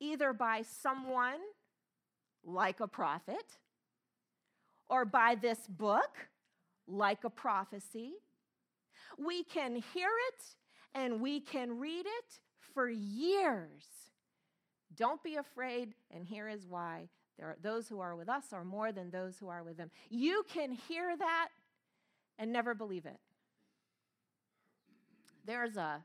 either 0.00 0.32
by 0.32 0.62
someone 0.82 1.40
like 2.44 2.80
a 2.80 2.88
prophet 2.88 3.58
or 4.88 5.04
by 5.04 5.36
this 5.40 5.58
book 5.68 6.28
like 6.88 7.24
a 7.24 7.30
prophecy 7.30 8.14
we 9.18 9.44
can 9.44 9.74
hear 9.74 10.08
it 10.28 10.44
and 10.94 11.20
we 11.20 11.40
can 11.40 11.78
read 11.78 12.06
it 12.06 12.40
for 12.74 12.88
years. 12.88 13.84
Don't 14.96 15.22
be 15.22 15.36
afraid, 15.36 15.94
and 16.10 16.24
here 16.24 16.48
is 16.48 16.66
why. 16.66 17.08
There 17.38 17.48
are, 17.48 17.56
those 17.62 17.88
who 17.88 18.00
are 18.00 18.16
with 18.16 18.28
us 18.28 18.52
are 18.52 18.64
more 18.64 18.92
than 18.92 19.10
those 19.10 19.38
who 19.38 19.48
are 19.48 19.62
with 19.62 19.76
them. 19.76 19.90
You 20.08 20.44
can 20.52 20.72
hear 20.72 21.16
that 21.16 21.48
and 22.38 22.52
never 22.52 22.74
believe 22.74 23.06
it. 23.06 23.18
There's 25.46 25.76
a, 25.76 26.04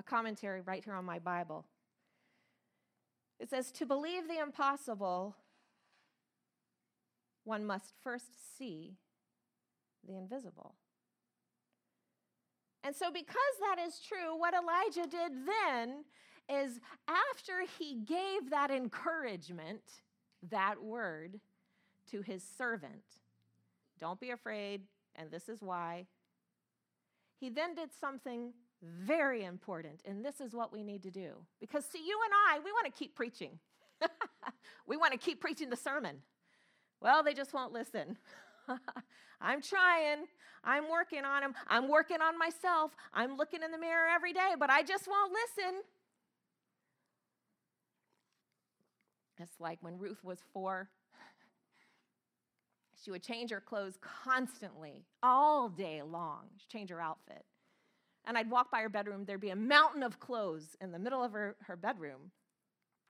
a 0.00 0.02
commentary 0.02 0.62
right 0.62 0.82
here 0.82 0.94
on 0.94 1.04
my 1.04 1.18
Bible. 1.18 1.66
It 3.38 3.50
says, 3.50 3.70
To 3.72 3.86
believe 3.86 4.26
the 4.26 4.38
impossible, 4.38 5.36
one 7.44 7.66
must 7.66 7.92
first 8.02 8.58
see 8.58 8.96
the 10.06 10.16
invisible. 10.16 10.74
And 12.82 12.96
so, 12.96 13.10
because 13.12 13.36
that 13.60 13.76
is 13.78 14.00
true, 14.00 14.38
what 14.38 14.54
Elijah 14.54 15.08
did 15.08 15.32
then 15.46 16.04
is 16.48 16.80
after 17.06 17.52
he 17.78 17.96
gave 17.96 18.50
that 18.50 18.70
encouragement, 18.70 19.82
that 20.50 20.82
word, 20.82 21.40
to 22.10 22.22
his 22.22 22.42
servant, 22.42 23.04
don't 23.98 24.18
be 24.18 24.30
afraid, 24.30 24.80
and 25.14 25.30
this 25.30 25.48
is 25.50 25.60
why, 25.60 26.06
he 27.38 27.50
then 27.50 27.74
did 27.74 27.90
something 28.00 28.54
very 28.82 29.44
important, 29.44 30.00
and 30.04 30.24
this 30.24 30.40
is 30.40 30.54
what 30.54 30.72
we 30.72 30.82
need 30.82 31.02
to 31.02 31.10
do. 31.10 31.32
Because, 31.60 31.84
see, 31.84 32.04
you 32.06 32.18
and 32.24 32.32
I, 32.48 32.58
we 32.64 32.72
want 32.72 32.86
to 32.86 32.92
keep 32.92 33.14
preaching. 33.14 33.58
we 34.86 34.96
want 34.96 35.12
to 35.12 35.18
keep 35.18 35.40
preaching 35.40 35.70
the 35.70 35.76
sermon. 35.76 36.16
Well, 37.00 37.22
they 37.22 37.34
just 37.34 37.52
won't 37.52 37.72
listen. 37.72 38.16
I'm 39.40 39.62
trying. 39.62 40.26
I'm 40.64 40.90
working 40.90 41.24
on 41.24 41.42
them. 41.42 41.54
I'm 41.68 41.88
working 41.88 42.20
on 42.20 42.38
myself. 42.38 42.92
I'm 43.14 43.36
looking 43.36 43.62
in 43.62 43.70
the 43.70 43.78
mirror 43.78 44.08
every 44.14 44.32
day, 44.32 44.54
but 44.58 44.70
I 44.70 44.82
just 44.82 45.06
won't 45.08 45.32
listen. 45.32 45.80
It's 49.38 49.58
like 49.58 49.78
when 49.80 49.98
Ruth 49.98 50.22
was 50.22 50.38
four, 50.52 50.90
she 53.02 53.10
would 53.10 53.22
change 53.22 53.50
her 53.50 53.60
clothes 53.60 53.98
constantly, 54.02 55.06
all 55.22 55.70
day 55.70 56.02
long. 56.02 56.48
She'd 56.58 56.68
change 56.68 56.90
her 56.90 57.00
outfit. 57.00 57.44
And 58.26 58.36
I'd 58.36 58.50
walk 58.50 58.70
by 58.70 58.80
her 58.80 58.88
bedroom, 58.88 59.24
there'd 59.24 59.40
be 59.40 59.50
a 59.50 59.56
mountain 59.56 60.02
of 60.02 60.20
clothes 60.20 60.76
in 60.80 60.92
the 60.92 60.98
middle 60.98 61.22
of 61.24 61.32
her, 61.32 61.56
her 61.66 61.76
bedroom. 61.76 62.30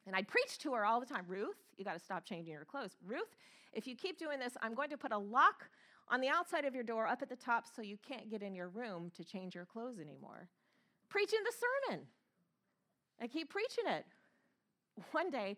And 0.06 0.16
I'd 0.16 0.28
preach 0.28 0.58
to 0.58 0.72
her 0.72 0.84
all 0.84 1.00
the 1.00 1.06
time 1.06 1.24
Ruth, 1.28 1.56
you 1.76 1.84
got 1.84 1.94
to 1.94 2.04
stop 2.04 2.24
changing 2.24 2.52
your 2.52 2.64
clothes. 2.64 2.96
Ruth, 3.04 3.36
if 3.72 3.86
you 3.86 3.94
keep 3.94 4.18
doing 4.18 4.38
this, 4.38 4.56
I'm 4.62 4.74
going 4.74 4.90
to 4.90 4.96
put 4.96 5.12
a 5.12 5.18
lock 5.18 5.68
on 6.08 6.20
the 6.20 6.28
outside 6.28 6.64
of 6.64 6.74
your 6.74 6.82
door 6.82 7.06
up 7.06 7.22
at 7.22 7.28
the 7.28 7.36
top 7.36 7.64
so 7.74 7.82
you 7.82 7.96
can't 8.06 8.30
get 8.30 8.42
in 8.42 8.54
your 8.54 8.68
room 8.68 9.10
to 9.16 9.24
change 9.24 9.54
your 9.54 9.64
clothes 9.64 9.98
anymore. 10.00 10.48
Preaching 11.08 11.38
the 11.44 11.52
sermon. 11.88 12.06
I 13.20 13.26
keep 13.26 13.50
preaching 13.50 13.84
it. 13.86 14.06
One 15.12 15.30
day, 15.30 15.56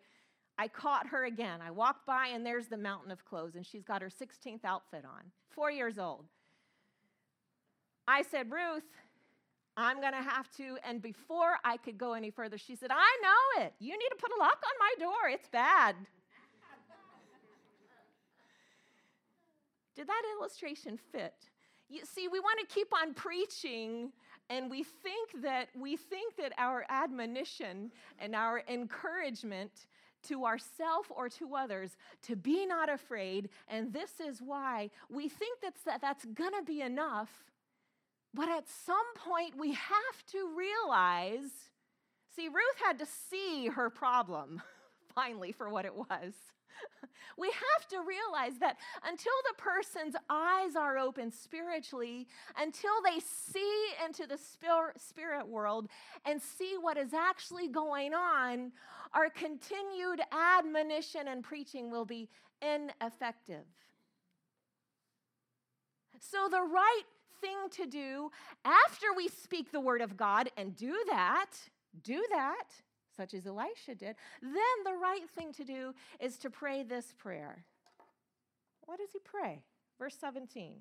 I 0.58 0.68
caught 0.68 1.06
her 1.08 1.24
again. 1.24 1.60
I 1.62 1.70
walked 1.70 2.06
by, 2.06 2.28
and 2.28 2.44
there's 2.44 2.66
the 2.66 2.76
mountain 2.76 3.10
of 3.10 3.24
clothes, 3.24 3.54
and 3.54 3.64
she's 3.64 3.84
got 3.84 4.02
her 4.02 4.10
16th 4.10 4.64
outfit 4.64 5.04
on, 5.04 5.30
four 5.48 5.70
years 5.70 5.98
old. 5.98 6.26
I 8.06 8.22
said, 8.22 8.50
Ruth, 8.50 8.84
I'm 9.76 10.00
going 10.00 10.12
to 10.12 10.22
have 10.22 10.50
to. 10.56 10.76
And 10.86 11.00
before 11.00 11.56
I 11.64 11.76
could 11.76 11.96
go 11.96 12.12
any 12.12 12.30
further, 12.30 12.58
she 12.58 12.76
said, 12.76 12.90
I 12.90 13.18
know 13.22 13.64
it. 13.64 13.72
You 13.78 13.92
need 13.92 14.08
to 14.10 14.16
put 14.16 14.30
a 14.36 14.38
lock 14.38 14.62
on 14.64 14.72
my 14.78 15.04
door. 15.04 15.28
It's 15.30 15.48
bad. 15.48 15.96
Did 19.94 20.06
that 20.06 20.22
illustration 20.38 20.98
fit? 21.10 21.34
You 21.88 22.00
see, 22.04 22.28
we 22.28 22.40
want 22.40 22.58
to 22.60 22.74
keep 22.74 22.88
on 22.94 23.12
preaching 23.12 24.12
and 24.48 24.70
we 24.70 24.82
think 24.82 25.42
that 25.42 25.68
we 25.78 25.96
think 25.96 26.36
that 26.36 26.52
our 26.58 26.84
admonition 26.88 27.90
and 28.18 28.34
our 28.34 28.62
encouragement 28.68 29.86
to 30.24 30.44
ourself 30.44 31.10
or 31.10 31.28
to 31.28 31.54
others 31.54 31.96
to 32.22 32.36
be 32.36 32.64
not 32.64 32.88
afraid 32.88 33.48
and 33.68 33.92
this 33.92 34.20
is 34.20 34.40
why 34.40 34.88
we 35.10 35.28
think 35.28 35.58
that's, 35.60 35.82
that 35.82 36.00
that's 36.00 36.24
going 36.26 36.52
to 36.52 36.62
be 36.64 36.80
enough 36.80 37.51
but 38.34 38.48
at 38.48 38.68
some 38.68 38.96
point 39.16 39.56
we 39.58 39.72
have 39.72 40.26
to 40.26 40.48
realize 40.56 41.50
see 42.34 42.48
ruth 42.48 42.80
had 42.84 42.98
to 42.98 43.06
see 43.06 43.68
her 43.68 43.90
problem 43.90 44.62
finally 45.14 45.52
for 45.52 45.68
what 45.68 45.84
it 45.84 45.94
was 45.94 46.34
we 47.38 47.48
have 47.48 47.88
to 47.88 47.98
realize 48.00 48.58
that 48.60 48.76
until 49.06 49.32
the 49.48 49.62
person's 49.62 50.14
eyes 50.28 50.76
are 50.76 50.98
open 50.98 51.30
spiritually, 51.30 52.26
until 52.56 52.90
they 53.04 53.20
see 53.20 53.86
into 54.04 54.26
the 54.26 54.38
spirit 54.96 55.46
world 55.46 55.88
and 56.24 56.40
see 56.40 56.76
what 56.80 56.96
is 56.96 57.14
actually 57.14 57.68
going 57.68 58.14
on, 58.14 58.72
our 59.14 59.28
continued 59.30 60.20
admonition 60.32 61.28
and 61.28 61.42
preaching 61.42 61.90
will 61.90 62.04
be 62.04 62.28
ineffective. 62.60 63.64
So, 66.20 66.48
the 66.48 66.62
right 66.62 67.02
thing 67.42 67.68
to 67.72 67.86
do 67.86 68.30
after 68.64 69.06
we 69.14 69.28
speak 69.28 69.70
the 69.70 69.80
word 69.80 70.00
of 70.00 70.16
God 70.16 70.48
and 70.56 70.74
do 70.74 70.96
that, 71.10 71.50
do 72.02 72.24
that, 72.30 72.68
such 73.14 73.34
as 73.34 73.46
Elisha 73.46 73.94
did, 73.94 74.16
then 74.40 74.78
the 74.84 74.94
right 74.94 75.28
thing 75.36 75.52
to 75.52 75.64
do 75.64 75.92
is 76.20 76.38
to 76.38 76.48
pray 76.48 76.82
this 76.82 77.12
prayer. 77.18 77.64
What 78.86 78.98
does 78.98 79.10
he 79.12 79.18
pray? 79.18 79.62
Verse 79.98 80.16
17. 80.18 80.76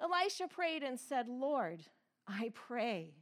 Elisha 0.00 0.48
prayed 0.48 0.82
and 0.82 0.98
said, 0.98 1.28
Lord, 1.28 1.82
I 2.26 2.52
pray, 2.54 3.14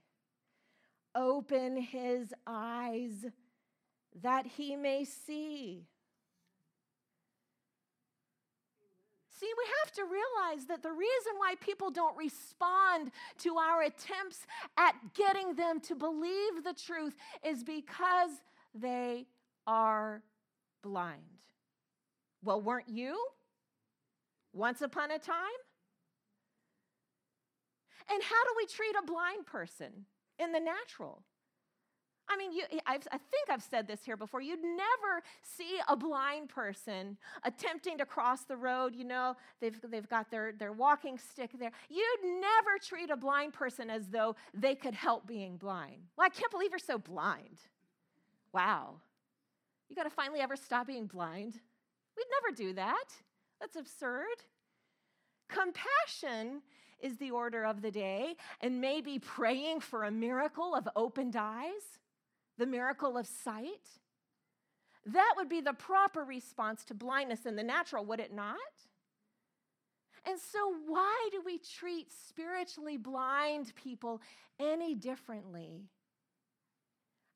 open 1.15 1.77
his 1.77 2.33
eyes 2.47 3.27
that 4.23 4.47
he 4.47 4.77
may 4.77 5.05
see. 5.05 5.87
See, 9.41 9.49
we 9.57 9.65
have 9.83 9.93
to 9.95 10.03
realize 10.05 10.67
that 10.67 10.83
the 10.83 10.93
reason 10.93 11.33
why 11.39 11.55
people 11.61 11.91
don't 11.91 12.15
respond 12.15 13.11
to 13.39 13.57
our 13.57 13.85
attempts 13.85 14.47
at 14.77 14.95
getting 15.15 15.55
them 15.55 15.81
to 15.81 15.95
believe 15.95 16.63
the 16.63 16.75
truth 16.75 17.15
is 17.43 17.65
because 17.65 18.33
they 18.75 19.25
are 19.67 20.23
blind. 20.83 21.23
Well, 22.45 22.61
weren't 22.61 22.91
you 22.91 23.19
once 24.53 24.83
upon 24.83 25.11
a 25.11 25.19
time? 25.19 25.61
And 28.13 28.23
how 28.23 28.45
do 28.45 28.51
we 28.59 28.67
treat 28.67 28.95
a 29.03 29.07
blind 29.07 29.47
person 29.47 30.05
in 30.39 30.53
the 30.53 30.61
natural? 30.61 31.23
I 32.31 32.37
mean, 32.37 32.53
you, 32.53 32.63
i 32.87 32.97
think 32.97 33.51
I've 33.51 33.63
said 33.63 33.89
this 33.89 34.05
here 34.05 34.17
before. 34.17 34.41
You'd 34.41 34.63
never 34.63 35.23
see 35.43 35.81
a 35.89 35.97
blind 35.97 36.49
person 36.49 37.17
attempting 37.43 37.99
to 37.99 38.07
cross 38.07 38.45
the 38.45 38.57
road. 38.57 38.95
You 38.95 39.05
know, 39.05 39.37
they've, 39.61 39.77
they've 39.91 40.09
got 40.09 40.31
their, 40.31 40.53
their 40.53 40.73
walking 40.73 41.19
stick 41.19 41.51
there. 41.59 41.73
You'd 41.89 42.41
never 42.41 42.79
treat 42.81 43.11
a 43.11 43.17
blind 43.17 43.53
person 43.53 43.91
as 43.91 44.07
though 44.07 44.37
they 44.55 44.77
could 44.77 44.95
help 44.95 45.27
being 45.27 45.57
blind. 45.57 45.97
Well, 46.17 46.25
I 46.25 46.29
can't 46.29 46.53
believe 46.53 46.71
you're 46.71 46.79
so 46.79 46.99
blind. 46.99 47.59
Wow. 48.53 49.01
You 49.89 49.97
got 49.97 50.05
to 50.05 50.11
finally 50.11 50.39
ever 50.39 50.55
stop 50.55 50.87
being 50.87 51.07
blind? 51.07 51.55
We'd 52.17 52.27
never 52.43 52.57
do 52.57 52.75
that. 52.75 53.07
That's 53.61 53.75
absurd. 53.75 54.45
Compassion 55.49 56.63
is 57.03 57.17
the 57.17 57.33
order 57.33 57.65
of 57.65 57.83
the 57.83 57.91
day, 57.91 58.37
and 58.61 58.81
maybe 58.81 59.19
praying 59.19 59.81
for 59.81 60.05
a 60.05 60.11
miracle 60.11 60.77
of 60.77 60.89
opened 60.95 61.35
eyes 61.35 61.99
the 62.61 62.67
miracle 62.67 63.17
of 63.17 63.27
sight? 63.27 63.89
That 65.07 65.33
would 65.37 65.49
be 65.49 65.61
the 65.61 65.73
proper 65.73 66.23
response 66.23 66.85
to 66.85 66.95
blindness 66.95 67.47
in 67.47 67.57
the 67.57 67.63
natural, 67.63 68.05
would 68.05 68.21
it 68.21 68.33
not? 68.33 68.59
And 70.27 70.39
so, 70.39 70.75
why 70.87 71.29
do 71.33 71.41
we 71.45 71.59
treat 71.59 72.09
spiritually 72.29 72.99
blind 72.99 73.73
people 73.75 74.21
any 74.61 74.95
differently? 74.95 75.87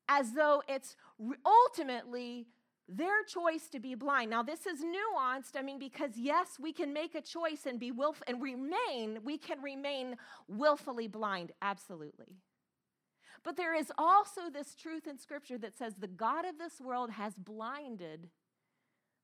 As 0.07 0.33
though 0.33 0.61
it's 0.69 0.95
ultimately 1.43 2.47
their 2.87 3.23
choice 3.23 3.67
to 3.71 3.79
be 3.79 3.95
blind. 3.95 4.29
Now, 4.29 4.43
this 4.43 4.67
is 4.67 4.81
nuanced. 4.81 5.57
I 5.57 5.63
mean, 5.63 5.79
because 5.79 6.11
yes, 6.15 6.57
we 6.59 6.71
can 6.71 6.93
make 6.93 7.15
a 7.15 7.21
choice 7.21 7.65
and 7.65 7.79
be 7.79 7.89
willful 7.89 8.23
and 8.27 8.39
remain, 8.39 9.19
we 9.23 9.39
can 9.39 9.59
remain 9.63 10.17
willfully 10.47 11.07
blind, 11.07 11.51
absolutely. 11.63 12.37
But 13.45 13.57
there 13.57 13.75
is 13.75 13.91
also 13.95 14.49
this 14.51 14.73
truth 14.73 15.05
in 15.05 15.19
Scripture 15.19 15.59
that 15.59 15.77
says 15.77 15.93
the 15.93 16.07
God 16.07 16.45
of 16.45 16.57
this 16.57 16.81
world 16.81 17.11
has 17.11 17.35
blinded 17.35 18.27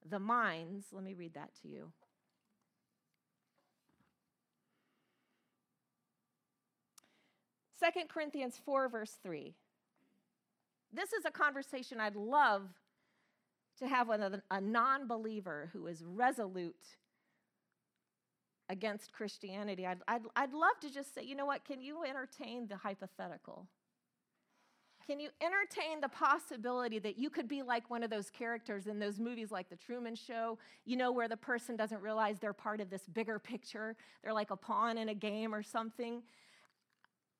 the 0.07 0.19
minds. 0.19 0.85
Let 0.91 1.03
me 1.03 1.15
read 1.15 1.33
that 1.33 1.49
to 1.63 1.67
you. 1.67 1.91
Second 7.79 8.09
Corinthians 8.09 8.61
4, 8.63 8.89
verse 8.89 9.17
3. 9.23 9.55
This 10.93 11.13
is 11.13 11.25
a 11.25 11.31
conversation 11.31 11.99
I'd 11.99 12.15
love 12.15 12.69
to 13.79 13.87
have 13.87 14.07
with 14.07 14.21
a 14.51 14.61
non 14.61 15.07
believer 15.07 15.71
who 15.73 15.87
is 15.87 16.03
resolute 16.05 16.85
against 18.69 19.13
Christianity. 19.13 19.87
I'd, 19.87 19.97
I'd, 20.07 20.21
I'd 20.35 20.53
love 20.53 20.79
to 20.81 20.91
just 20.91 21.15
say, 21.15 21.23
you 21.23 21.33
know 21.33 21.47
what, 21.47 21.65
can 21.65 21.81
you 21.81 22.03
entertain 22.03 22.67
the 22.67 22.77
hypothetical? 22.77 23.67
Can 25.07 25.19
you 25.19 25.29
entertain 25.41 25.99
the 26.01 26.09
possibility 26.09 26.99
that 26.99 27.17
you 27.17 27.29
could 27.29 27.47
be 27.47 27.61
like 27.63 27.89
one 27.89 28.03
of 28.03 28.09
those 28.09 28.29
characters 28.29 28.87
in 28.87 28.99
those 28.99 29.19
movies 29.19 29.51
like 29.51 29.69
The 29.69 29.75
Truman 29.75 30.15
Show, 30.15 30.57
you 30.85 30.95
know, 30.95 31.11
where 31.11 31.27
the 31.27 31.37
person 31.37 31.75
doesn't 31.75 32.01
realize 32.01 32.37
they're 32.39 32.53
part 32.53 32.81
of 32.81 32.89
this 32.89 33.03
bigger 33.13 33.39
picture? 33.39 33.95
They're 34.23 34.33
like 34.33 34.51
a 34.51 34.55
pawn 34.55 34.97
in 34.97 35.09
a 35.09 35.13
game 35.13 35.53
or 35.53 35.63
something. 35.63 36.21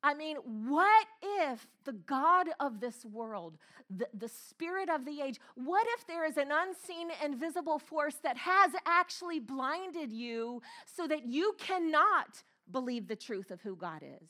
I 0.04 0.16
mean, 0.16 0.38
what 0.38 1.08
if 1.24 1.68
the 1.84 1.94
God 1.94 2.48
of 2.60 2.80
this 2.80 3.06
world, 3.06 3.58
the, 3.96 4.08
the 4.14 4.28
spirit 4.28 4.90
of 4.90 5.06
the 5.06 5.22
age, 5.22 5.40
what 5.56 5.86
if 5.96 6.08
there 6.08 6.26
is 6.26 6.38
an 6.38 6.52
unseen, 6.52 7.10
invisible 7.24 7.78
force 7.78 8.16
that 8.24 8.38
has 8.38 8.72
actually 8.88 9.40
blinded 9.40 10.12
you 10.12 10.64
so 10.88 11.08
that 11.08 11.28
you 11.28 11.54
cannot 11.60 12.44
believe 12.72 13.08
the 13.08 13.16
truth 13.16 13.52
of 13.52 13.62
who 13.62 13.76
God 13.76 14.02
is? 14.02 14.30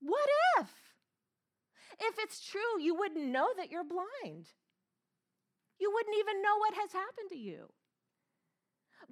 What 0.00 0.28
if? 0.60 0.83
If 2.00 2.16
it's 2.18 2.44
true, 2.44 2.80
you 2.80 2.94
wouldn't 2.94 3.26
know 3.26 3.48
that 3.56 3.70
you're 3.70 3.84
blind. 3.84 4.46
You 5.78 5.92
wouldn't 5.92 6.16
even 6.18 6.42
know 6.42 6.58
what 6.58 6.74
has 6.74 6.92
happened 6.92 7.30
to 7.30 7.38
you. 7.38 7.70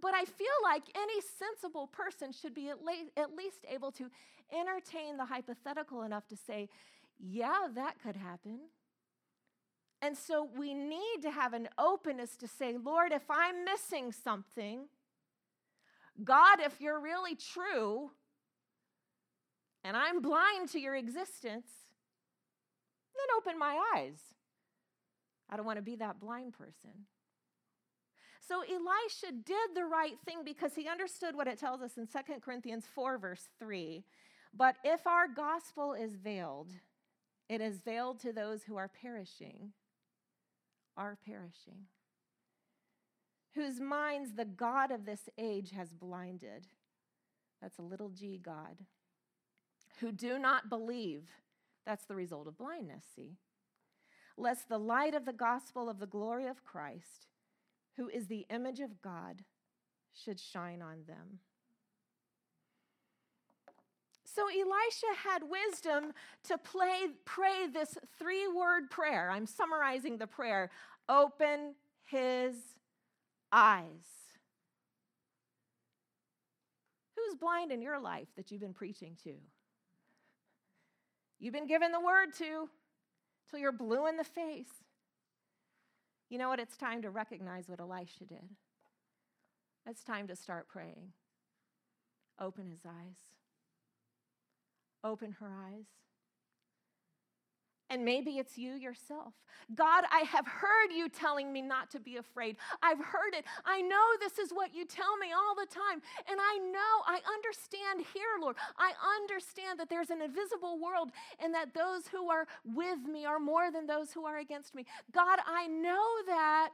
But 0.00 0.14
I 0.14 0.24
feel 0.24 0.46
like 0.62 0.84
any 0.96 1.20
sensible 1.38 1.86
person 1.86 2.32
should 2.32 2.54
be 2.54 2.68
at, 2.70 2.82
le- 2.82 3.10
at 3.16 3.36
least 3.36 3.64
able 3.68 3.92
to 3.92 4.10
entertain 4.52 5.16
the 5.16 5.24
hypothetical 5.24 6.02
enough 6.02 6.26
to 6.28 6.36
say, 6.36 6.68
yeah, 7.18 7.68
that 7.74 7.96
could 8.02 8.16
happen. 8.16 8.60
And 10.00 10.16
so 10.16 10.48
we 10.56 10.74
need 10.74 11.22
to 11.22 11.30
have 11.30 11.52
an 11.52 11.68
openness 11.78 12.36
to 12.38 12.48
say, 12.48 12.76
Lord, 12.76 13.12
if 13.12 13.30
I'm 13.30 13.64
missing 13.64 14.10
something, 14.10 14.86
God, 16.24 16.58
if 16.60 16.80
you're 16.80 17.00
really 17.00 17.36
true, 17.36 18.10
and 19.84 19.96
I'm 19.96 20.20
blind 20.20 20.68
to 20.70 20.80
your 20.80 20.96
existence, 20.96 21.66
then 23.22 23.36
open 23.36 23.58
my 23.58 23.80
eyes. 23.94 24.18
I 25.48 25.56
don't 25.56 25.66
want 25.66 25.78
to 25.78 25.82
be 25.82 25.96
that 25.96 26.20
blind 26.20 26.54
person. 26.54 27.06
So 28.46 28.62
Elisha 28.62 29.32
did 29.44 29.74
the 29.74 29.84
right 29.84 30.18
thing 30.24 30.40
because 30.44 30.74
he 30.74 30.88
understood 30.88 31.36
what 31.36 31.46
it 31.46 31.58
tells 31.58 31.80
us 31.80 31.96
in 31.96 32.06
2 32.06 32.40
Corinthians 32.40 32.84
4, 32.94 33.18
verse 33.18 33.48
3. 33.58 34.04
But 34.54 34.76
if 34.84 35.06
our 35.06 35.28
gospel 35.28 35.94
is 35.94 36.16
veiled, 36.16 36.70
it 37.48 37.60
is 37.60 37.80
veiled 37.80 38.20
to 38.20 38.32
those 38.32 38.64
who 38.64 38.76
are 38.76 38.88
perishing, 38.88 39.72
are 40.96 41.16
perishing, 41.24 41.86
whose 43.54 43.80
minds 43.80 44.32
the 44.32 44.44
God 44.44 44.90
of 44.90 45.04
this 45.04 45.28
age 45.38 45.70
has 45.70 45.92
blinded. 45.92 46.66
That's 47.60 47.78
a 47.78 47.82
little 47.82 48.08
g 48.08 48.40
God, 48.42 48.76
who 50.00 50.12
do 50.12 50.38
not 50.38 50.68
believe 50.68 51.28
that's 51.86 52.04
the 52.04 52.14
result 52.14 52.46
of 52.46 52.58
blindness, 52.58 53.04
see? 53.14 53.36
Lest 54.36 54.68
the 54.68 54.78
light 54.78 55.14
of 55.14 55.24
the 55.24 55.32
gospel 55.32 55.88
of 55.88 55.98
the 55.98 56.06
glory 56.06 56.46
of 56.46 56.64
Christ, 56.64 57.26
who 57.96 58.08
is 58.08 58.26
the 58.26 58.46
image 58.50 58.80
of 58.80 59.02
God, 59.02 59.44
should 60.14 60.40
shine 60.40 60.82
on 60.82 61.04
them. 61.06 61.40
So 64.24 64.46
Elisha 64.48 65.28
had 65.28 65.42
wisdom 65.42 66.12
to 66.44 66.56
play, 66.56 67.08
pray 67.26 67.66
this 67.70 67.98
three 68.18 68.46
word 68.48 68.90
prayer. 68.90 69.30
I'm 69.30 69.46
summarizing 69.46 70.16
the 70.16 70.26
prayer 70.26 70.70
open 71.08 71.74
his 72.04 72.54
eyes. 73.50 73.84
Who's 77.14 77.34
blind 77.34 77.72
in 77.72 77.82
your 77.82 78.00
life 78.00 78.28
that 78.36 78.50
you've 78.50 78.62
been 78.62 78.72
preaching 78.72 79.16
to? 79.24 79.34
You've 81.42 81.52
been 81.52 81.66
given 81.66 81.90
the 81.90 82.00
word 82.00 82.32
to 82.38 82.68
till 83.50 83.58
you're 83.58 83.72
blue 83.72 84.06
in 84.06 84.16
the 84.16 84.22
face. 84.22 84.84
You 86.30 86.38
know 86.38 86.48
what? 86.48 86.60
It's 86.60 86.76
time 86.76 87.02
to 87.02 87.10
recognize 87.10 87.68
what 87.68 87.80
Elisha 87.80 88.24
did. 88.26 88.48
It's 89.84 90.04
time 90.04 90.28
to 90.28 90.36
start 90.36 90.68
praying. 90.68 91.12
Open 92.40 92.68
his 92.68 92.86
eyes. 92.86 93.16
Open 95.02 95.32
her 95.40 95.50
eyes. 95.52 95.86
And 97.92 98.06
maybe 98.06 98.38
it's 98.38 98.56
you 98.56 98.72
yourself. 98.72 99.34
God, 99.74 100.04
I 100.10 100.20
have 100.20 100.46
heard 100.46 100.90
you 100.96 101.10
telling 101.10 101.52
me 101.52 101.60
not 101.60 101.90
to 101.90 102.00
be 102.00 102.16
afraid. 102.16 102.56
I've 102.82 102.96
heard 102.96 103.34
it. 103.34 103.44
I 103.66 103.82
know 103.82 104.02
this 104.18 104.38
is 104.38 104.50
what 104.50 104.74
you 104.74 104.86
tell 104.86 105.18
me 105.18 105.26
all 105.30 105.54
the 105.54 105.66
time. 105.66 106.00
And 106.26 106.40
I 106.40 106.58
know, 106.72 107.02
I 107.06 107.20
understand 107.34 108.06
here, 108.14 108.40
Lord. 108.40 108.56
I 108.78 108.92
understand 109.20 109.78
that 109.78 109.90
there's 109.90 110.08
an 110.08 110.22
invisible 110.22 110.78
world 110.82 111.10
and 111.38 111.52
that 111.52 111.74
those 111.74 112.06
who 112.06 112.30
are 112.30 112.46
with 112.64 113.00
me 113.06 113.26
are 113.26 113.38
more 113.38 113.70
than 113.70 113.86
those 113.86 114.10
who 114.10 114.24
are 114.24 114.38
against 114.38 114.74
me. 114.74 114.86
God, 115.12 115.40
I 115.46 115.66
know 115.66 116.06
that, 116.28 116.70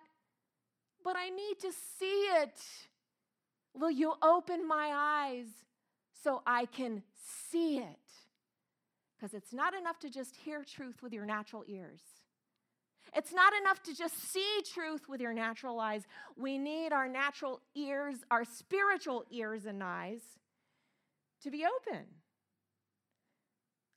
but 1.03 1.17
I 1.17 1.31
need 1.31 1.59
to 1.63 1.73
see 1.99 2.29
it. 2.43 2.61
Will 3.75 3.91
you 3.91 4.15
open 4.23 4.69
my 4.69 4.93
eyes 4.95 5.47
so 6.23 6.43
I 6.47 6.67
can 6.67 7.03
see 7.51 7.79
it? 7.79 8.08
Because 9.19 9.35
it's 9.35 9.53
not 9.53 9.75
enough 9.75 9.99
to 10.01 10.11
just 10.11 10.37
hear 10.37 10.63
truth 10.65 11.03
with 11.03 11.13
your 11.13 11.27
natural 11.27 11.65
ears. 11.67 12.01
It's 13.17 13.33
not 13.33 13.53
enough 13.61 13.83
to 13.85 13.95
just 13.95 14.33
see 14.33 14.63
truth 14.73 15.09
with 15.09 15.21
your 15.21 15.33
natural 15.33 15.81
eyes. 15.81 16.03
We 16.37 16.59
need 16.59 16.93
our 16.93 17.09
natural 17.09 17.61
ears, 17.75 18.17
our 18.31 18.45
spiritual 18.45 19.25
ears 19.31 19.67
and 19.67 19.83
eyes 19.83 20.21
to 21.43 21.51
be 21.51 21.65
open. 21.65 22.05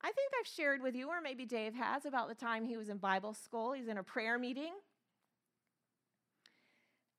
I 0.04 0.12
think 0.12 0.32
I've 0.40 0.48
shared 0.48 0.82
with 0.82 0.96
you, 0.96 1.10
or 1.10 1.22
maybe 1.22 1.46
Dave 1.46 1.76
has, 1.76 2.06
about 2.06 2.28
the 2.28 2.36
time 2.36 2.66
he 2.66 2.78
was 2.78 2.90
in 2.90 2.98
Bible 2.98 3.34
school. 3.34 3.74
He's 3.74 3.88
in 3.88 3.98
a 3.98 4.04
prayer 4.04 4.40
meeting. 4.40 4.74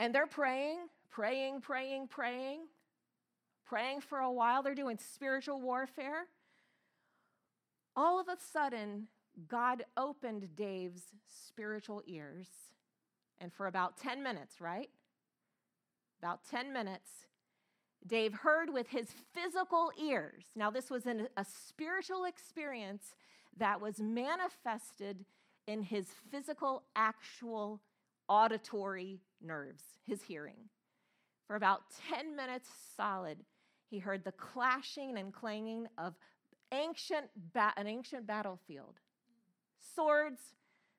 And 0.01 0.12
they're 0.12 0.27
praying, 0.27 0.79
praying, 1.11 1.61
praying, 1.61 2.09
praying, 2.09 2.62
praying 3.65 4.01
for 4.01 4.19
a 4.19 4.33
while. 4.33 4.65
They're 4.65 4.75
doing 4.75 4.99
spiritual 4.99 5.61
warfare. 5.61 6.27
All 7.96 8.20
of 8.20 8.28
a 8.28 8.37
sudden, 8.52 9.09
God 9.48 9.85
opened 9.96 10.55
Dave's 10.57 11.02
spiritual 11.26 12.02
ears. 12.07 12.48
And 13.40 13.52
for 13.52 13.66
about 13.66 13.96
10 13.98 14.22
minutes, 14.22 14.61
right? 14.61 14.90
About 16.22 16.40
10 16.50 16.72
minutes, 16.72 17.11
Dave 18.07 18.35
heard 18.35 18.72
with 18.72 18.88
his 18.88 19.09
physical 19.33 19.90
ears. 20.00 20.44
Now, 20.55 20.70
this 20.70 20.90
was 20.90 21.07
an, 21.07 21.28
a 21.37 21.44
spiritual 21.44 22.24
experience 22.24 23.14
that 23.57 23.81
was 23.81 24.00
manifested 24.00 25.24
in 25.66 25.83
his 25.83 26.07
physical, 26.31 26.85
actual 26.96 27.81
auditory 28.28 29.20
nerves, 29.40 29.83
his 30.07 30.22
hearing. 30.22 30.68
For 31.46 31.57
about 31.57 31.83
10 32.09 32.35
minutes 32.35 32.68
solid, 32.96 33.38
he 33.90 33.98
heard 33.98 34.24
the 34.24 34.33
clashing 34.33 35.18
and 35.18 35.33
clanging 35.33 35.87
of 35.98 36.14
ancient 36.72 37.26
ba- 37.52 37.74
an 37.76 37.87
ancient 37.87 38.26
battlefield 38.26 38.94
swords, 39.94 40.40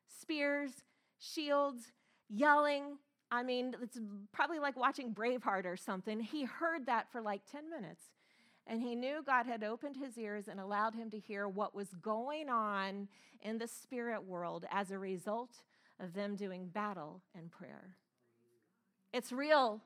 spears, 0.07 0.71
shields, 1.19 1.91
yelling. 2.29 2.97
I 3.31 3.43
mean, 3.43 3.75
it's 3.81 3.99
probably 4.31 4.59
like 4.59 4.77
watching 4.77 5.13
Braveheart 5.13 5.65
or 5.65 5.77
something. 5.77 6.19
He 6.19 6.43
heard 6.43 6.85
that 6.85 7.11
for 7.11 7.21
like 7.21 7.41
10 7.51 7.69
minutes. 7.69 8.03
And 8.67 8.81
he 8.81 8.95
knew 8.95 9.23
God 9.25 9.45
had 9.45 9.63
opened 9.63 9.97
his 9.97 10.17
ears 10.17 10.47
and 10.47 10.59
allowed 10.59 10.95
him 10.95 11.09
to 11.09 11.19
hear 11.19 11.47
what 11.47 11.75
was 11.75 11.89
going 12.01 12.49
on 12.49 13.09
in 13.41 13.57
the 13.57 13.67
spirit 13.67 14.23
world 14.23 14.65
as 14.71 14.91
a 14.91 14.97
result 14.97 15.51
of 15.99 16.13
them 16.13 16.35
doing 16.35 16.67
battle 16.67 17.21
and 17.35 17.51
prayer. 17.51 17.97
It's 19.11 19.31
real. 19.31 19.81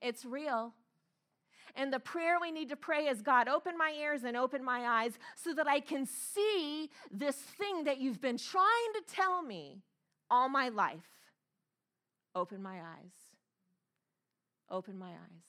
It's 0.00 0.24
real. 0.24 0.72
And 1.76 1.92
the 1.92 2.00
prayer 2.00 2.36
we 2.40 2.50
need 2.50 2.68
to 2.70 2.76
pray 2.76 3.06
is 3.06 3.22
God, 3.22 3.48
open 3.48 3.76
my 3.76 3.92
ears 3.98 4.24
and 4.24 4.36
open 4.36 4.64
my 4.64 4.86
eyes 4.86 5.18
so 5.36 5.54
that 5.54 5.66
I 5.66 5.80
can 5.80 6.06
see 6.06 6.90
this 7.10 7.36
thing 7.36 7.84
that 7.84 7.98
you've 7.98 8.20
been 8.20 8.38
trying 8.38 8.92
to 8.94 9.14
tell 9.14 9.42
me 9.42 9.82
all 10.30 10.48
my 10.48 10.68
life. 10.68 11.08
Open 12.34 12.62
my 12.62 12.76
eyes. 12.76 13.12
Open 14.70 14.98
my 14.98 15.10
eyes. 15.10 15.44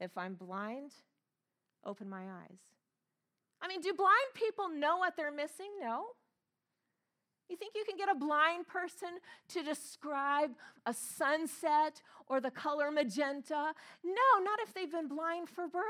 If 0.00 0.16
I'm 0.16 0.34
blind, 0.34 0.92
open 1.84 2.08
my 2.08 2.22
eyes. 2.22 2.60
I 3.60 3.68
mean, 3.68 3.80
do 3.80 3.92
blind 3.94 4.10
people 4.34 4.68
know 4.68 4.96
what 4.96 5.16
they're 5.16 5.30
missing? 5.30 5.70
No. 5.80 6.06
You 7.52 7.58
think 7.58 7.74
you 7.74 7.84
can 7.86 7.98
get 7.98 8.08
a 8.08 8.14
blind 8.14 8.66
person 8.66 9.10
to 9.48 9.62
describe 9.62 10.52
a 10.86 10.94
sunset 10.94 12.00
or 12.26 12.40
the 12.40 12.50
color 12.50 12.90
magenta? 12.90 13.74
No, 14.02 14.42
not 14.42 14.58
if 14.62 14.72
they've 14.72 14.90
been 14.90 15.06
blind 15.06 15.50
for 15.50 15.68
birth. 15.68 15.84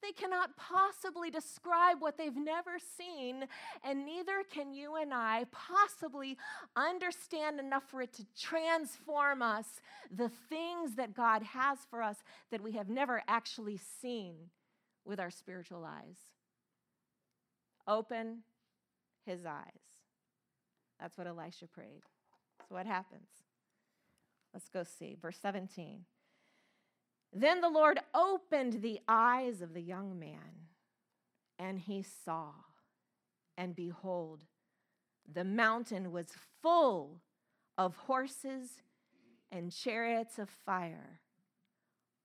They 0.00 0.12
cannot 0.12 0.56
possibly 0.56 1.28
describe 1.28 1.96
what 2.00 2.18
they've 2.18 2.36
never 2.36 2.78
seen, 2.78 3.46
and 3.82 4.06
neither 4.06 4.44
can 4.48 4.72
you 4.72 4.94
and 4.94 5.12
I 5.12 5.46
possibly 5.50 6.38
understand 6.76 7.58
enough 7.58 7.90
for 7.90 8.00
it 8.02 8.12
to 8.12 8.26
transform 8.40 9.42
us 9.42 9.66
the 10.08 10.30
things 10.48 10.94
that 10.94 11.14
God 11.16 11.42
has 11.42 11.78
for 11.90 12.00
us 12.00 12.18
that 12.52 12.62
we 12.62 12.72
have 12.72 12.88
never 12.88 13.24
actually 13.26 13.80
seen 14.00 14.36
with 15.04 15.18
our 15.18 15.30
spiritual 15.30 15.84
eyes. 15.84 16.18
Open 17.88 18.42
his 19.26 19.44
eyes. 19.44 19.91
That's 21.02 21.18
what 21.18 21.26
Elisha 21.26 21.66
prayed. 21.66 22.02
So, 22.60 22.76
what 22.76 22.86
happens? 22.86 23.28
Let's 24.54 24.68
go 24.68 24.84
see. 24.84 25.16
Verse 25.20 25.36
17. 25.42 26.04
Then 27.32 27.60
the 27.60 27.68
Lord 27.68 27.98
opened 28.14 28.82
the 28.82 29.00
eyes 29.08 29.62
of 29.62 29.74
the 29.74 29.80
young 29.80 30.16
man, 30.16 30.68
and 31.58 31.80
he 31.80 32.04
saw, 32.24 32.50
and 33.58 33.74
behold, 33.74 34.44
the 35.30 35.42
mountain 35.42 36.12
was 36.12 36.26
full 36.62 37.22
of 37.76 37.96
horses 37.96 38.82
and 39.50 39.72
chariots 39.72 40.38
of 40.38 40.48
fire 40.48 41.20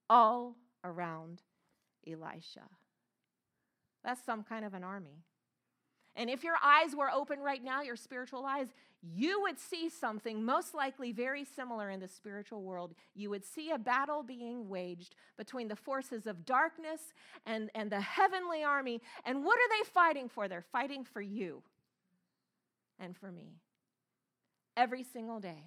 all 0.08 0.56
around 0.84 1.42
Elisha. 2.06 2.70
That's 4.04 4.24
some 4.24 4.44
kind 4.44 4.66
of 4.66 4.76
an 4.76 4.84
army. 4.84 5.24
And 6.18 6.30
if 6.30 6.44
your 6.44 6.56
eyes 6.64 6.96
were 6.96 7.12
open 7.12 7.40
right 7.40 7.64
now, 7.64 7.84
your 7.84 7.96
spiritual 7.96 8.46
eyes, 8.46 8.68
you 9.04 9.40
would 9.44 9.60
see 9.60 9.88
something 9.88 10.44
most 10.44 10.74
likely 10.74 11.12
very 11.12 11.46
similar 11.46 11.92
in 11.92 12.00
the 12.00 12.08
spiritual 12.08 12.64
world. 12.64 12.96
You 13.14 13.30
would 13.30 13.46
see 13.46 13.70
a 13.70 13.78
battle 13.78 14.24
being 14.24 14.68
waged 14.68 15.16
between 15.38 15.68
the 15.68 15.76
forces 15.76 16.26
of 16.26 16.44
darkness 16.44 17.14
and, 17.46 17.70
and 17.76 17.92
the 17.92 18.02
heavenly 18.02 18.64
army. 18.64 19.00
And 19.24 19.46
what 19.46 19.60
are 19.60 19.70
they 19.78 19.90
fighting 19.90 20.28
for? 20.28 20.48
They're 20.48 20.62
fighting 20.62 21.04
for 21.06 21.22
you 21.22 21.62
and 23.00 23.16
for 23.16 23.32
me 23.32 23.54
every 24.76 25.04
single 25.04 25.40
day. 25.40 25.66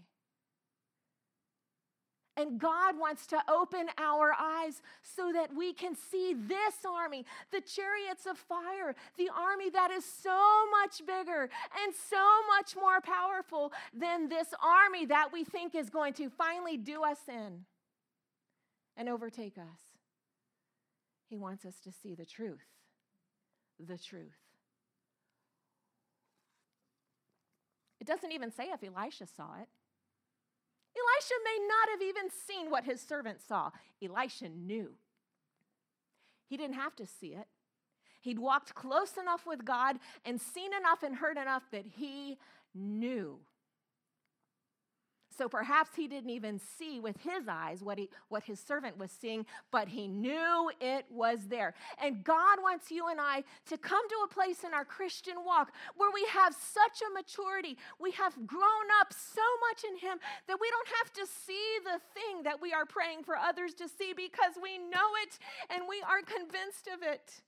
And 2.41 2.59
God 2.59 2.99
wants 2.99 3.27
to 3.29 3.43
open 3.51 3.89
our 3.99 4.33
eyes 4.33 4.81
so 5.03 5.31
that 5.31 5.55
we 5.55 5.75
can 5.75 5.95
see 5.95 6.35
this 6.35 6.75
army, 6.89 7.27
the 7.53 7.61
chariots 7.61 8.25
of 8.25 8.39
fire, 8.39 8.95
the 9.19 9.29
army 9.29 9.69
that 9.69 9.91
is 9.91 10.07
so 10.07 10.41
much 10.81 11.07
bigger 11.07 11.51
and 11.85 11.95
so 11.95 12.25
much 12.57 12.75
more 12.75 13.03
powerful 13.03 13.73
than 13.93 14.31
this 14.31 14.55
army 14.63 15.05
that 15.07 15.31
we 15.35 15.45
think 15.45 15.75
is 15.75 15.91
going 15.91 16.15
to 16.15 16.31
finally 16.31 16.79
do 16.79 17.05
us 17.05 17.19
in 17.29 17.67
and 18.97 19.11
overtake 19.11 19.59
us. 19.59 19.81
He 21.29 21.37
wants 21.37 21.67
us 21.67 21.79
to 21.85 21.93
see 21.93 22.15
the 22.15 22.25
truth. 22.25 22.65
The 23.79 23.99
truth. 23.99 24.39
It 28.01 28.07
doesn't 28.07 28.33
even 28.33 28.51
say 28.51 28.71
if 28.71 28.83
Elisha 28.83 29.27
saw 29.27 29.57
it. 29.61 29.69
Elisha 30.97 31.35
may 31.45 31.67
not 31.67 31.89
have 31.91 32.03
even 32.03 32.31
seen 32.31 32.71
what 32.71 32.85
his 32.85 33.01
servant 33.01 33.41
saw. 33.41 33.71
Elisha 34.03 34.49
knew. 34.49 34.91
He 36.47 36.57
didn't 36.57 36.75
have 36.75 36.97
to 36.97 37.07
see 37.07 37.29
it. 37.29 37.47
He'd 38.21 38.39
walked 38.39 38.75
close 38.75 39.17
enough 39.17 39.47
with 39.47 39.65
God 39.65 39.99
and 40.25 40.41
seen 40.41 40.73
enough 40.75 41.03
and 41.03 41.17
heard 41.17 41.39
enough 41.39 41.63
that 41.71 41.87
he 41.87 42.39
knew 42.75 43.39
so 45.41 45.49
perhaps 45.49 45.97
he 45.97 46.07
didn't 46.07 46.29
even 46.29 46.61
see 46.79 47.01
with 47.01 47.17
his 47.23 47.49
eyes 47.49 47.83
what, 47.83 47.97
he, 47.97 48.11
what 48.29 48.43
his 48.43 48.61
servant 48.61 48.99
was 48.99 49.11
seeing, 49.11 49.47
but 49.71 49.89
he 49.89 50.07
knew 50.07 50.71
it 50.83 51.07
was 51.09 51.47
there. 51.49 51.73
And 51.97 52.23
God 52.23 52.59
wants 52.61 52.91
you 52.91 53.09
and 53.09 53.19
I 53.19 53.45
to 53.71 53.79
come 53.79 54.07
to 54.07 54.17
a 54.27 54.29
place 54.29 54.65
in 54.65 54.75
our 54.75 54.85
Christian 54.85 55.37
walk 55.47 55.73
where 55.97 56.11
we 56.13 56.27
have 56.31 56.55
such 56.55 57.01
a 57.01 57.15
maturity, 57.15 57.79
we 57.99 58.11
have 58.11 58.35
grown 58.47 58.89
up 59.01 59.15
so 59.15 59.41
much 59.71 59.83
in 59.91 59.97
him 59.97 60.19
that 60.47 60.59
we 60.61 60.69
don't 60.69 60.89
have 60.99 61.11
to 61.15 61.27
see 61.27 61.79
the 61.85 62.01
thing 62.13 62.43
that 62.43 62.61
we 62.61 62.75
are 62.75 62.85
praying 62.85 63.25
for 63.25 63.35
others 63.35 63.73
to 63.73 63.89
see 63.89 64.13
because 64.13 64.61
we 64.63 64.77
know 64.77 65.09
it 65.25 65.39
and 65.71 65.85
we 65.89 66.03
are 66.03 66.21
convinced 66.21 66.87
of 66.93 67.03
it. 67.03 67.41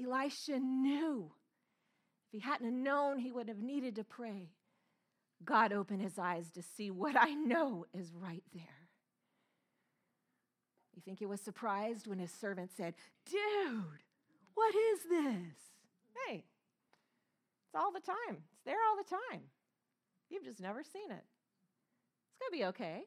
Elisha 0.00 0.60
knew 0.60 1.32
if 2.32 2.40
he 2.40 2.48
hadn't 2.48 2.82
known, 2.82 3.18
he 3.18 3.30
would 3.30 3.48
have 3.48 3.60
needed 3.60 3.96
to 3.96 4.04
pray. 4.04 4.48
God, 5.44 5.72
opened 5.72 6.00
his 6.00 6.18
eyes 6.18 6.50
to 6.52 6.62
see 6.62 6.90
what 6.90 7.14
I 7.14 7.34
know 7.34 7.84
is 7.92 8.14
right 8.14 8.44
there. 8.54 8.88
You 10.94 11.02
think 11.02 11.18
he 11.18 11.26
was 11.26 11.40
surprised 11.40 12.06
when 12.06 12.18
his 12.18 12.30
servant 12.32 12.70
said, 12.74 12.94
Dude, 13.26 13.84
what 14.54 14.74
is 14.74 15.00
this? 15.10 15.56
Hey, 16.26 16.44
it's 17.66 17.74
all 17.74 17.92
the 17.92 18.00
time. 18.00 18.16
It's 18.52 18.64
there 18.64 18.76
all 18.88 18.96
the 18.96 19.08
time. 19.08 19.42
You've 20.30 20.44
just 20.44 20.60
never 20.60 20.82
seen 20.82 21.10
it. 21.10 21.24
It's 21.24 22.38
going 22.40 22.52
to 22.52 22.58
be 22.58 22.64
okay. 22.66 23.02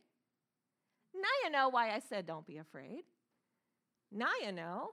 Now 1.15 1.29
you 1.43 1.49
know 1.49 1.69
why 1.69 1.91
I 1.91 1.99
said 1.99 2.27
don't 2.27 2.45
be 2.45 2.57
afraid. 2.57 3.03
Now 4.11 4.31
you 4.43 4.51
know. 4.51 4.91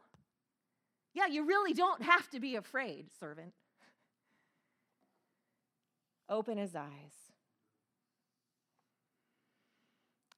Yeah, 1.14 1.26
you 1.26 1.44
really 1.44 1.74
don't 1.74 2.02
have 2.02 2.30
to 2.30 2.40
be 2.40 2.56
afraid, 2.56 3.06
servant 3.18 3.52
open 6.32 6.58
his 6.58 6.74
eyes. 6.74 7.22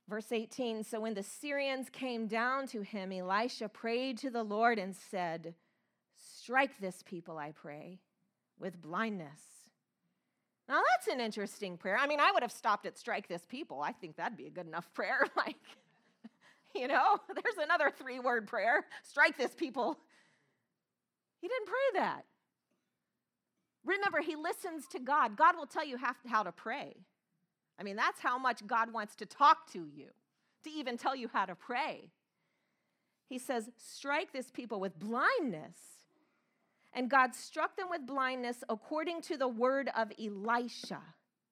Verse 0.08 0.30
18 0.30 0.84
So 0.84 1.00
when 1.00 1.14
the 1.14 1.22
Syrians 1.22 1.88
came 1.88 2.26
down 2.26 2.66
to 2.68 2.82
him, 2.82 3.12
Elisha 3.12 3.68
prayed 3.68 4.18
to 4.18 4.30
the 4.30 4.42
Lord 4.42 4.78
and 4.78 4.94
said, 4.94 5.54
Strike 6.16 6.78
this 6.80 7.02
people, 7.02 7.38
I 7.38 7.52
pray, 7.52 8.00
with 8.58 8.80
blindness. 8.80 9.40
Now 10.68 10.80
that's 10.92 11.08
an 11.08 11.20
interesting 11.20 11.76
prayer. 11.76 11.98
I 11.98 12.06
mean, 12.06 12.20
I 12.20 12.32
would 12.32 12.42
have 12.42 12.52
stopped 12.52 12.86
at 12.86 12.98
strike 12.98 13.28
this 13.28 13.44
people. 13.46 13.82
I 13.82 13.92
think 13.92 14.16
that'd 14.16 14.36
be 14.36 14.46
a 14.46 14.50
good 14.50 14.66
enough 14.66 14.92
prayer. 14.94 15.26
Like, 15.36 15.56
you 16.74 16.88
know, 16.88 17.18
there's 17.28 17.58
another 17.62 17.90
three 17.90 18.18
word 18.18 18.46
prayer 18.46 18.84
strike 19.02 19.36
this 19.36 19.54
people. 19.54 19.98
He 21.40 21.48
didn't 21.48 21.66
pray 21.66 22.00
that. 22.00 22.24
Remember, 23.84 24.20
he 24.20 24.36
listens 24.36 24.86
to 24.88 24.98
God. 24.98 25.36
God 25.36 25.56
will 25.56 25.66
tell 25.66 25.84
you 25.84 25.98
how 26.26 26.42
to 26.42 26.52
pray. 26.52 26.96
I 27.78 27.82
mean, 27.82 27.96
that's 27.96 28.20
how 28.20 28.38
much 28.38 28.66
God 28.66 28.92
wants 28.92 29.14
to 29.16 29.26
talk 29.26 29.70
to 29.72 29.86
you, 29.94 30.08
to 30.64 30.70
even 30.70 30.96
tell 30.96 31.14
you 31.14 31.28
how 31.32 31.44
to 31.44 31.54
pray. 31.54 32.10
He 33.28 33.38
says, 33.38 33.70
Strike 33.76 34.32
this 34.32 34.50
people 34.50 34.80
with 34.80 34.98
blindness. 34.98 35.76
And 36.92 37.10
God 37.10 37.34
struck 37.34 37.76
them 37.76 37.88
with 37.90 38.06
blindness 38.06 38.62
according 38.68 39.22
to 39.22 39.36
the 39.36 39.48
word 39.48 39.90
of 39.96 40.12
Elisha. 40.18 41.00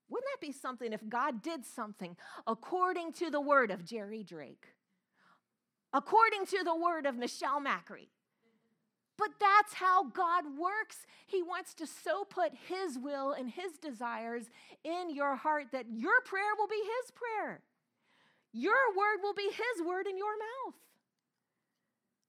Wouldn't 0.09 0.29
that 0.33 0.47
be 0.47 0.53
something 0.53 0.93
if 0.93 1.09
God 1.09 1.43
did 1.43 1.67
something 1.67 2.17
according 2.47 3.13
to 3.15 3.31
the 3.31 3.41
word 3.41 3.71
of 3.71 3.85
Jerry 3.85 4.23
Drake? 4.23 4.67
According 5.93 6.47
to 6.47 6.63
the 6.65 6.77
word 6.77 7.07
of 7.07 7.17
Michelle 7.17 7.61
Macri? 7.61 8.09
But 9.19 9.31
that's 9.39 9.75
how 9.75 10.05
God 10.05 10.45
works. 10.59 11.07
He 11.27 11.43
wants 11.43 11.75
to 11.75 11.87
so 11.87 12.25
put 12.25 12.53
His 12.69 12.99
will 12.99 13.33
and 13.33 13.51
His 13.51 13.79
desires 13.79 14.51
in 14.85 15.15
your 15.15 15.37
heart 15.37 15.67
that 15.73 15.87
your 15.91 16.21
prayer 16.25 16.55
will 16.59 16.69
be 16.69 16.83
His 16.83 17.11
prayer. 17.11 17.61
Your 18.53 18.97
word 18.97 19.19
will 19.23 19.35
be 19.35 19.51
His 19.51 19.87
word 19.87 20.07
in 20.07 20.17
your 20.17 20.37
mouth. 20.39 20.75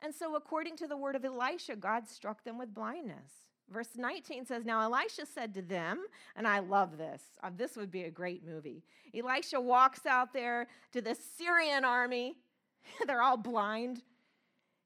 And 0.01 0.13
so, 0.13 0.35
according 0.35 0.75
to 0.77 0.87
the 0.87 0.97
word 0.97 1.15
of 1.15 1.23
Elisha, 1.23 1.77
God 1.77 2.07
struck 2.07 2.43
them 2.43 2.57
with 2.57 2.73
blindness. 2.73 3.31
Verse 3.71 3.89
19 3.95 4.45
says, 4.45 4.65
Now 4.65 4.81
Elisha 4.81 5.25
said 5.25 5.53
to 5.53 5.61
them, 5.61 6.05
and 6.35 6.47
I 6.47 6.59
love 6.59 6.97
this, 6.97 7.21
uh, 7.41 7.49
this 7.55 7.77
would 7.77 7.89
be 7.89 8.03
a 8.03 8.11
great 8.11 8.45
movie. 8.45 8.83
Elisha 9.15 9.59
walks 9.59 10.05
out 10.05 10.33
there 10.33 10.67
to 10.91 11.01
the 11.01 11.15
Syrian 11.37 11.85
army, 11.85 12.35
they're 13.07 13.21
all 13.21 13.37
blind. 13.37 14.03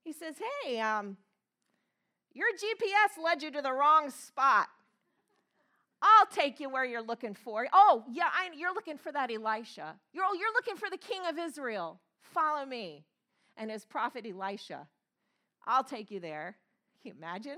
He 0.03 0.13
says, 0.13 0.35
Hey, 0.63 0.79
um, 0.79 1.17
your 2.37 2.47
GPS 2.53 3.21
led 3.21 3.41
you 3.41 3.49
to 3.49 3.63
the 3.63 3.73
wrong 3.73 4.11
spot. 4.11 4.67
I'll 5.99 6.27
take 6.27 6.59
you 6.59 6.69
where 6.69 6.85
you're 6.85 7.01
looking 7.01 7.33
for. 7.33 7.67
Oh, 7.73 8.03
yeah, 8.11 8.27
I, 8.31 8.55
you're 8.55 8.75
looking 8.75 8.99
for 8.99 9.11
that 9.11 9.31
Elisha. 9.31 9.95
You're, 10.13 10.23
oh, 10.27 10.35
you're 10.39 10.53
looking 10.53 10.75
for 10.75 10.87
the 10.91 10.97
king 10.97 11.21
of 11.27 11.39
Israel. 11.39 11.99
Follow 12.21 12.63
me. 12.63 13.05
And 13.57 13.71
his 13.71 13.85
prophet 13.85 14.27
Elisha, 14.29 14.87
I'll 15.65 15.83
take 15.83 16.11
you 16.11 16.19
there. 16.19 16.57
Can 17.01 17.13
you 17.13 17.17
imagine? 17.17 17.57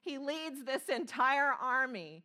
He 0.00 0.18
leads 0.18 0.64
this 0.64 0.88
entire 0.88 1.52
army 1.62 2.24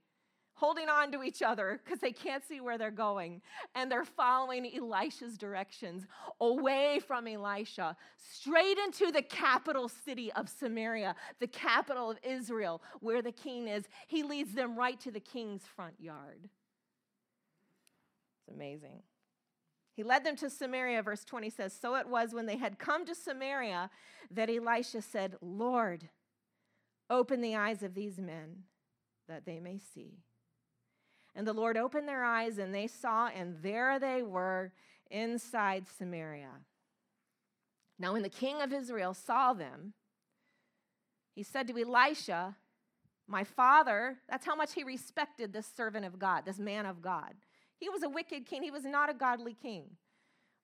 holding 0.56 0.90
on 0.90 1.12
to 1.12 1.24
each 1.24 1.42
other 1.42 1.80
because 1.84 2.00
they 2.00 2.12
can't 2.12 2.44
see 2.44 2.62
where 2.62 2.78
they're 2.78 2.92
going. 2.92 3.42
And 3.76 3.92
they're 3.92 4.06
following 4.06 4.70
Elisha's 4.76 5.38
directions 5.38 6.06
away 6.42 7.00
from 7.06 7.28
Elisha, 7.28 7.96
straight 8.18 8.78
into 8.78 9.12
the 9.12 9.22
capital 9.22 9.90
city 9.90 10.32
of 10.34 10.50
Samaria, 10.50 11.16
the 11.40 11.48
capital 11.48 12.12
of 12.12 12.18
Israel, 12.24 12.82
where 13.02 13.22
the 13.22 13.32
king 13.32 13.68
is. 13.68 13.86
He 14.08 14.24
leads 14.24 14.54
them 14.54 14.76
right 14.78 15.00
to 15.02 15.12
the 15.12 15.20
king's 15.20 15.64
front 15.76 15.96
yard. 16.00 16.50
It's 18.48 18.56
amazing. 18.56 19.04
He 19.94 20.04
led 20.04 20.26
them 20.26 20.36
to 20.38 20.50
Samaria, 20.50 21.04
verse 21.04 21.24
20 21.24 21.50
says 21.50 21.74
So 21.74 21.96
it 21.96 22.08
was 22.08 22.34
when 22.34 22.46
they 22.46 22.58
had 22.58 22.80
come 22.80 23.06
to 23.06 23.16
Samaria 23.16 23.90
that 24.32 24.50
Elisha 24.50 25.02
said, 25.02 25.36
Lord, 25.42 26.10
open 27.10 27.42
the 27.42 27.56
eyes 27.56 27.82
of 27.84 27.94
these 27.94 28.20
men 28.20 28.64
that 29.28 29.46
they 29.46 29.60
may 29.60 29.80
see. 29.80 30.20
And 31.36 31.46
the 31.46 31.54
Lord 31.54 31.78
opened 31.78 32.08
their 32.08 32.24
eyes, 32.24 32.58
and 32.58 32.74
they 32.74 32.88
saw, 32.88 33.28
and 33.28 33.58
there 33.62 34.00
they 34.00 34.24
were 34.24 34.72
inside 35.12 35.86
Samaria. 35.98 36.52
Now, 38.00 38.14
when 38.14 38.24
the 38.24 38.30
king 38.30 38.62
of 38.62 38.74
Israel 38.74 39.14
saw 39.14 39.54
them, 39.54 39.94
he 41.34 41.44
said 41.44 41.68
to 41.68 41.78
Elisha, 41.78 42.56
My 43.28 43.44
father, 43.44 44.18
that's 44.30 44.46
how 44.46 44.56
much 44.56 44.74
he 44.74 44.84
respected 44.84 45.52
this 45.52 45.70
servant 45.76 46.06
of 46.06 46.18
God, 46.18 46.46
this 46.46 46.60
man 46.60 46.86
of 46.86 47.02
God. 47.02 47.34
He 47.78 47.90
was 47.90 48.04
a 48.04 48.10
wicked 48.10 48.46
king, 48.46 48.64
he 48.64 48.72
was 48.72 48.86
not 48.86 49.10
a 49.10 49.14
godly 49.14 49.54
king. 49.54 49.84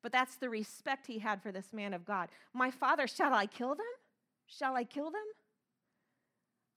But 0.01 0.12
that's 0.12 0.38
the 0.38 0.49
respect 0.49 1.05
he 1.05 1.19
had 1.19 1.43
for 1.43 1.51
this 1.51 1.73
man 1.73 1.93
of 1.93 2.05
God. 2.05 2.29
My 2.53 2.71
father, 2.71 3.05
shall 3.07 3.34
I 3.34 3.45
kill 3.45 3.75
them? 3.75 3.86
Shall 4.47 4.75
I 4.75 4.84
kill 4.84 5.12
them? 5.12 5.21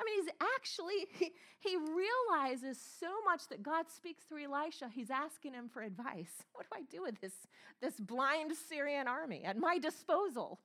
I 0.00 0.04
mean, 0.04 0.24
he's 0.24 0.32
actually, 0.56 1.06
he, 1.18 1.32
he 1.60 1.76
realizes 1.76 2.78
so 3.00 3.08
much 3.24 3.48
that 3.48 3.62
God 3.62 3.86
speaks 3.88 4.24
through 4.24 4.44
Elisha. 4.44 4.88
He's 4.92 5.10
asking 5.10 5.54
him 5.54 5.68
for 5.68 5.82
advice. 5.82 6.32
What 6.52 6.66
do 6.70 6.76
I 6.76 6.82
do 6.90 7.02
with 7.02 7.20
this, 7.20 7.34
this 7.80 7.98
blind 7.98 8.52
Syrian 8.68 9.08
army 9.08 9.44
at 9.44 9.56
my 9.56 9.78
disposal? 9.78 10.60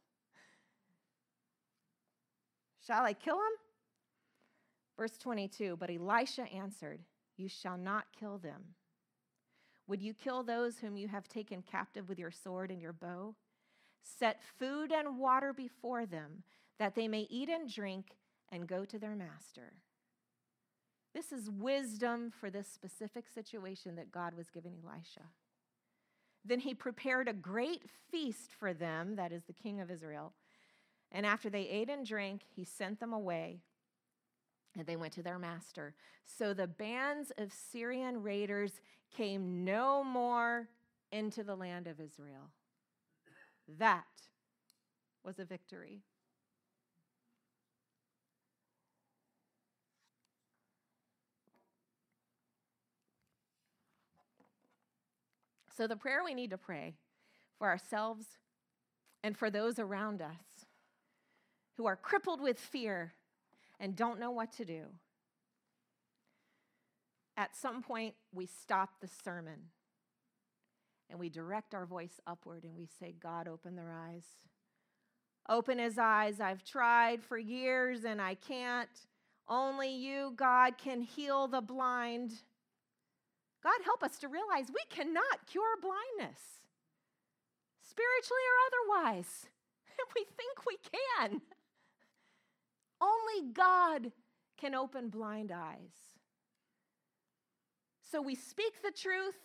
Shall 2.85 3.03
I 3.03 3.13
kill 3.13 3.35
him? 3.35 3.57
Verse 4.97 5.17
22 5.17 5.77
But 5.79 5.91
Elisha 5.91 6.43
answered, 6.53 7.01
You 7.37 7.47
shall 7.47 7.77
not 7.77 8.05
kill 8.19 8.37
them. 8.37 8.63
Would 9.87 10.01
you 10.01 10.13
kill 10.13 10.43
those 10.43 10.77
whom 10.77 10.97
you 10.97 11.07
have 11.07 11.27
taken 11.27 11.63
captive 11.63 12.09
with 12.09 12.19
your 12.19 12.31
sword 12.31 12.69
and 12.71 12.81
your 12.81 12.93
bow? 12.93 13.35
Set 14.01 14.41
food 14.59 14.91
and 14.91 15.17
water 15.17 15.53
before 15.53 16.05
them, 16.05 16.43
that 16.77 16.95
they 16.95 17.07
may 17.07 17.27
eat 17.29 17.49
and 17.49 17.71
drink 17.71 18.15
and 18.51 18.67
go 18.67 18.85
to 18.85 18.99
their 18.99 19.15
master. 19.15 19.73
This 21.13 21.31
is 21.31 21.49
wisdom 21.49 22.31
for 22.31 22.49
this 22.49 22.67
specific 22.67 23.25
situation 23.27 23.95
that 23.95 24.11
God 24.11 24.35
was 24.35 24.49
giving 24.49 24.75
Elisha. 24.83 25.21
Then 26.45 26.59
he 26.59 26.73
prepared 26.73 27.27
a 27.27 27.33
great 27.33 27.83
feast 28.11 28.51
for 28.57 28.73
them, 28.73 29.15
that 29.15 29.31
is 29.31 29.43
the 29.43 29.53
king 29.53 29.81
of 29.81 29.91
Israel. 29.91 30.33
And 31.11 31.25
after 31.25 31.49
they 31.49 31.67
ate 31.67 31.89
and 31.89 32.05
drank, 32.05 32.41
he 32.55 32.63
sent 32.63 32.99
them 32.99 33.13
away, 33.13 33.61
and 34.77 34.85
they 34.85 34.95
went 34.95 35.13
to 35.13 35.23
their 35.23 35.39
master. 35.39 35.95
So 36.25 36.53
the 36.53 36.67
bands 36.67 37.31
of 37.37 37.51
Syrian 37.51 38.21
raiders 38.21 38.79
came 39.15 39.65
no 39.65 40.03
more 40.03 40.69
into 41.11 41.43
the 41.43 41.55
land 41.55 41.87
of 41.87 41.99
Israel. 41.99 42.51
That 43.79 44.05
was 45.23 45.39
a 45.39 45.45
victory. 45.45 46.03
So, 55.79 55.87
the 55.87 55.95
prayer 55.95 56.25
we 56.25 56.33
need 56.33 56.49
to 56.49 56.57
pray 56.57 56.95
for 57.57 57.69
ourselves 57.69 58.25
and 59.23 59.37
for 59.37 59.49
those 59.49 59.79
around 59.79 60.21
us 60.21 60.65
who 61.77 61.85
are 61.85 61.95
crippled 61.95 62.41
with 62.41 62.59
fear 62.59 63.13
and 63.79 63.95
don't 63.95 64.19
know 64.19 64.31
what 64.31 64.51
to 64.57 64.65
do. 64.65 64.87
At 67.37 67.55
some 67.55 67.81
point, 67.81 68.15
we 68.33 68.45
stop 68.45 68.99
the 68.99 69.07
sermon 69.23 69.69
and 71.09 71.17
we 71.17 71.29
direct 71.29 71.73
our 71.73 71.85
voice 71.85 72.19
upward 72.27 72.65
and 72.65 72.75
we 72.75 72.89
say, 72.99 73.15
God, 73.17 73.47
open 73.47 73.77
their 73.77 73.93
eyes. 73.93 74.25
Open 75.47 75.79
his 75.79 75.97
eyes. 75.97 76.41
I've 76.41 76.65
tried 76.65 77.23
for 77.23 77.37
years 77.37 78.03
and 78.03 78.21
I 78.21 78.33
can't. 78.33 78.89
Only 79.47 79.95
you, 79.95 80.33
God, 80.35 80.77
can 80.77 80.99
heal 80.99 81.47
the 81.47 81.61
blind. 81.61 82.33
God, 83.63 83.79
help 83.83 84.03
us 84.03 84.17
to 84.19 84.27
realize 84.27 84.67
we 84.69 84.83
cannot 84.89 85.47
cure 85.49 85.75
blindness, 85.81 86.39
spiritually 87.81 88.43
or 88.47 89.01
otherwise. 89.03 89.47
we 90.15 90.25
think 90.37 90.65
we 90.65 90.77
can. 91.17 91.41
Only 93.01 93.51
God 93.53 94.11
can 94.57 94.75
open 94.75 95.09
blind 95.09 95.51
eyes. 95.51 96.09
So 98.11 98.21
we 98.21 98.35
speak 98.35 98.81
the 98.81 98.91
truth 98.91 99.35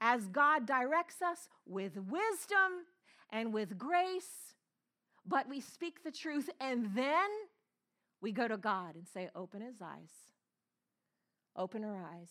as 0.00 0.28
God 0.28 0.66
directs 0.66 1.22
us 1.22 1.48
with 1.66 1.96
wisdom 1.96 2.86
and 3.30 3.52
with 3.52 3.78
grace, 3.78 4.54
but 5.26 5.48
we 5.48 5.60
speak 5.60 6.02
the 6.02 6.10
truth 6.10 6.48
and 6.60 6.94
then 6.94 7.28
we 8.20 8.32
go 8.32 8.48
to 8.48 8.56
God 8.56 8.94
and 8.94 9.06
say, 9.06 9.28
Open 9.34 9.60
his 9.60 9.82
eyes, 9.82 10.10
open 11.56 11.82
her 11.82 11.96
eyes. 11.96 12.30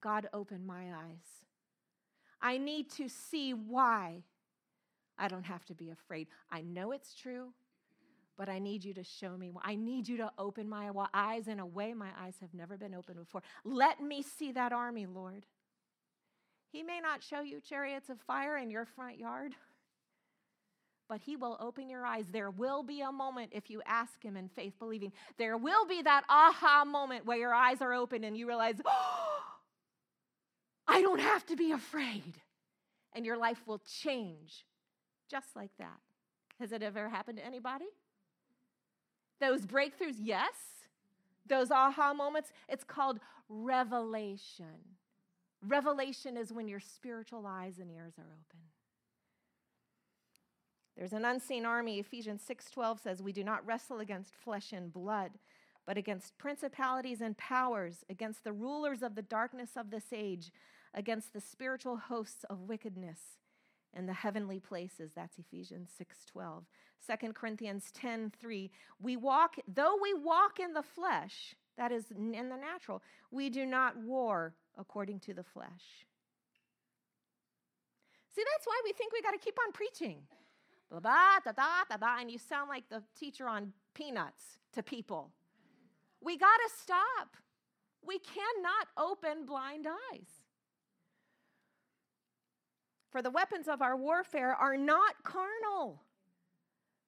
God, 0.00 0.28
open 0.32 0.66
my 0.66 0.92
eyes. 0.92 1.44
I 2.42 2.58
need 2.58 2.90
to 2.92 3.08
see 3.08 3.52
why 3.52 4.22
I 5.18 5.28
don't 5.28 5.44
have 5.44 5.64
to 5.66 5.74
be 5.74 5.90
afraid. 5.90 6.28
I 6.50 6.62
know 6.62 6.92
it's 6.92 7.14
true, 7.14 7.52
but 8.38 8.48
I 8.48 8.58
need 8.58 8.84
you 8.84 8.94
to 8.94 9.04
show 9.04 9.36
me. 9.36 9.52
I 9.62 9.74
need 9.74 10.08
you 10.08 10.16
to 10.18 10.32
open 10.38 10.68
my 10.68 10.90
eyes 11.12 11.46
in 11.46 11.60
a 11.60 11.66
way 11.66 11.92
my 11.92 12.08
eyes 12.18 12.34
have 12.40 12.54
never 12.54 12.78
been 12.78 12.94
opened 12.94 13.18
before. 13.18 13.42
Let 13.64 14.02
me 14.02 14.22
see 14.22 14.52
that 14.52 14.72
army, 14.72 15.04
Lord. 15.04 15.44
He 16.72 16.82
may 16.82 17.00
not 17.00 17.22
show 17.22 17.42
you 17.42 17.60
chariots 17.60 18.08
of 18.08 18.18
fire 18.20 18.56
in 18.56 18.70
your 18.70 18.86
front 18.86 19.18
yard, 19.18 19.52
but 21.08 21.20
He 21.20 21.36
will 21.36 21.58
open 21.60 21.90
your 21.90 22.06
eyes. 22.06 22.24
There 22.32 22.50
will 22.50 22.82
be 22.82 23.02
a 23.02 23.12
moment 23.12 23.50
if 23.52 23.68
you 23.68 23.82
ask 23.84 24.22
Him 24.22 24.36
in 24.38 24.48
faith, 24.48 24.72
believing. 24.78 25.12
There 25.36 25.58
will 25.58 25.84
be 25.84 26.00
that 26.00 26.24
aha 26.30 26.84
moment 26.86 27.26
where 27.26 27.36
your 27.36 27.52
eyes 27.52 27.82
are 27.82 27.92
open 27.92 28.24
and 28.24 28.36
you 28.36 28.46
realize, 28.46 28.76
oh, 28.86 29.19
I 30.90 31.00
don't 31.02 31.20
have 31.20 31.46
to 31.46 31.56
be 31.56 31.70
afraid. 31.70 32.34
And 33.12 33.24
your 33.24 33.36
life 33.36 33.62
will 33.66 33.80
change 34.02 34.66
just 35.30 35.54
like 35.54 35.70
that. 35.78 36.00
Has 36.58 36.72
it 36.72 36.82
ever 36.82 37.08
happened 37.08 37.38
to 37.38 37.46
anybody? 37.46 37.86
Those 39.40 39.62
breakthroughs, 39.62 40.16
yes. 40.18 40.54
Those 41.46 41.70
aha 41.70 42.12
moments, 42.12 42.52
it's 42.68 42.84
called 42.84 43.20
revelation. 43.48 44.96
Revelation 45.66 46.36
is 46.36 46.52
when 46.52 46.68
your 46.68 46.80
spiritual 46.80 47.46
eyes 47.46 47.78
and 47.78 47.90
ears 47.90 48.14
are 48.18 48.24
open. 48.24 48.60
There's 50.96 51.12
an 51.12 51.24
unseen 51.24 51.64
army. 51.64 51.98
Ephesians 51.98 52.42
6:12 52.42 53.00
says, 53.00 53.22
"We 53.22 53.32
do 53.32 53.44
not 53.44 53.64
wrestle 53.64 54.00
against 54.00 54.36
flesh 54.36 54.72
and 54.72 54.92
blood, 54.92 55.38
but 55.86 55.96
against 55.96 56.36
principalities 56.36 57.20
and 57.20 57.38
powers, 57.38 58.04
against 58.08 58.44
the 58.44 58.52
rulers 58.52 59.02
of 59.02 59.14
the 59.14 59.22
darkness 59.22 59.76
of 59.76 59.90
this 59.90 60.12
age, 60.12 60.52
against 60.94 61.32
the 61.32 61.40
spiritual 61.40 61.96
hosts 61.96 62.44
of 62.44 62.62
wickedness 62.62 63.38
in 63.92 64.06
the 64.06 64.12
heavenly 64.12 64.60
places." 64.60 65.12
That's 65.14 65.38
Ephesians 65.38 65.90
6:12. 65.90 66.66
2 66.98 67.34
Corinthians 67.34 67.90
10:3, 67.92 68.70
"We 68.98 69.16
walk 69.16 69.56
though 69.66 69.96
we 69.96 70.14
walk 70.14 70.60
in 70.60 70.74
the 70.74 70.82
flesh, 70.82 71.56
that 71.76 71.92
is 71.92 72.10
in 72.10 72.48
the 72.50 72.56
natural, 72.56 73.02
we 73.30 73.48
do 73.48 73.64
not 73.64 73.96
war 73.96 74.54
according 74.76 75.20
to 75.20 75.34
the 75.34 75.42
flesh. 75.42 76.06
See, 78.34 78.44
that's 78.52 78.66
why 78.66 78.80
we 78.84 78.92
think 78.92 79.12
we 79.12 79.22
got 79.22 79.32
to 79.32 79.38
keep 79.38 79.56
on 79.66 79.72
preaching. 79.72 80.26
Blah, 80.90 81.00
blah, 81.00 81.38
da, 81.44 81.52
da, 81.52 81.84
da, 81.88 81.96
da, 81.96 82.20
and 82.20 82.30
you 82.30 82.38
sound 82.38 82.68
like 82.68 82.88
the 82.88 83.02
teacher 83.18 83.48
on 83.48 83.72
peanuts 83.94 84.58
to 84.72 84.82
people. 84.82 85.32
We 86.20 86.36
got 86.36 86.56
to 86.56 86.70
stop. 86.76 87.36
We 88.04 88.18
cannot 88.18 88.88
open 88.96 89.46
blind 89.46 89.86
eyes. 89.86 90.39
For 93.10 93.22
the 93.22 93.30
weapons 93.30 93.68
of 93.68 93.82
our 93.82 93.96
warfare 93.96 94.54
are 94.54 94.76
not 94.76 95.22
carnal 95.24 96.00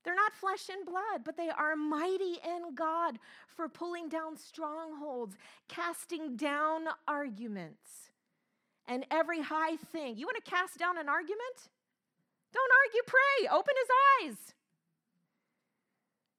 they're 0.05 0.15
not 0.15 0.35
flesh 0.35 0.69
and 0.69 0.85
blood, 0.85 1.23
but 1.25 1.37
they 1.37 1.49
are 1.49 1.77
mighty 1.77 2.39
in 2.45 2.75
God 2.75 3.19
for 3.47 3.69
pulling 3.69 4.09
down 4.09 4.37
strongholds, 4.37 5.37
casting 5.69 6.37
down 6.37 6.85
arguments, 7.07 8.11
and 8.87 9.07
every 9.11 9.41
high 9.43 9.77
thing. 9.77 10.17
You 10.17 10.27
want 10.27 10.43
to 10.45 10.51
cast 10.51 10.79
down 10.79 10.99
an 10.99 11.09
argument? 11.09 11.69
Don't 12.53 12.71
argue, 12.85 13.03
pray. 13.07 13.57
Open 13.57 13.75
his 13.81 14.29
eyes. 14.31 14.55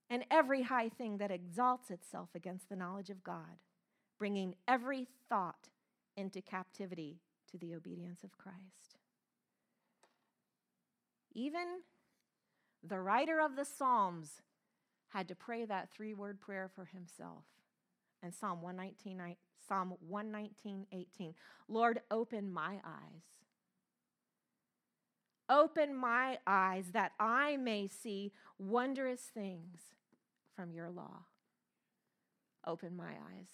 And 0.10 0.26
every 0.30 0.64
high 0.64 0.90
thing 0.90 1.18
that 1.18 1.32
exalts 1.32 1.90
itself 1.90 2.30
against 2.36 2.70
the 2.70 2.76
knowledge 2.76 3.10
of 3.10 3.24
God, 3.24 3.62
bringing 4.20 4.56
every 4.68 5.08
thought 5.30 5.70
into 6.18 6.42
captivity 6.42 7.22
to 7.50 7.58
the 7.58 7.74
obedience 7.74 8.24
of 8.24 8.38
Christ. 8.38 8.98
Even 11.34 11.82
the 12.84 13.00
writer 13.00 13.40
of 13.40 13.56
the 13.56 13.66
Psalms 13.66 14.42
had 15.10 15.28
to 15.28 15.36
pray 15.36 15.66
that 15.66 15.90
three 15.92 16.14
word 16.14 16.40
prayer 16.42 16.70
for 16.74 16.86
himself. 16.86 17.46
And 18.22 18.34
Psalm 18.34 18.62
119, 18.62 19.36
Psalm 19.68 19.94
119, 20.00 20.88
18. 20.92 21.34
Lord, 21.68 22.02
open 22.10 22.52
my 22.52 22.80
eyes. 22.86 23.24
Open 25.50 25.94
my 25.94 26.40
eyes 26.48 26.86
that 26.94 27.12
I 27.20 27.58
may 27.58 27.88
see 27.88 28.32
wondrous 28.58 29.22
things 29.22 29.82
from 30.56 30.72
your 30.72 30.90
law. 30.90 31.26
Open 32.66 32.96
my 32.96 33.12
eyes. 33.12 33.50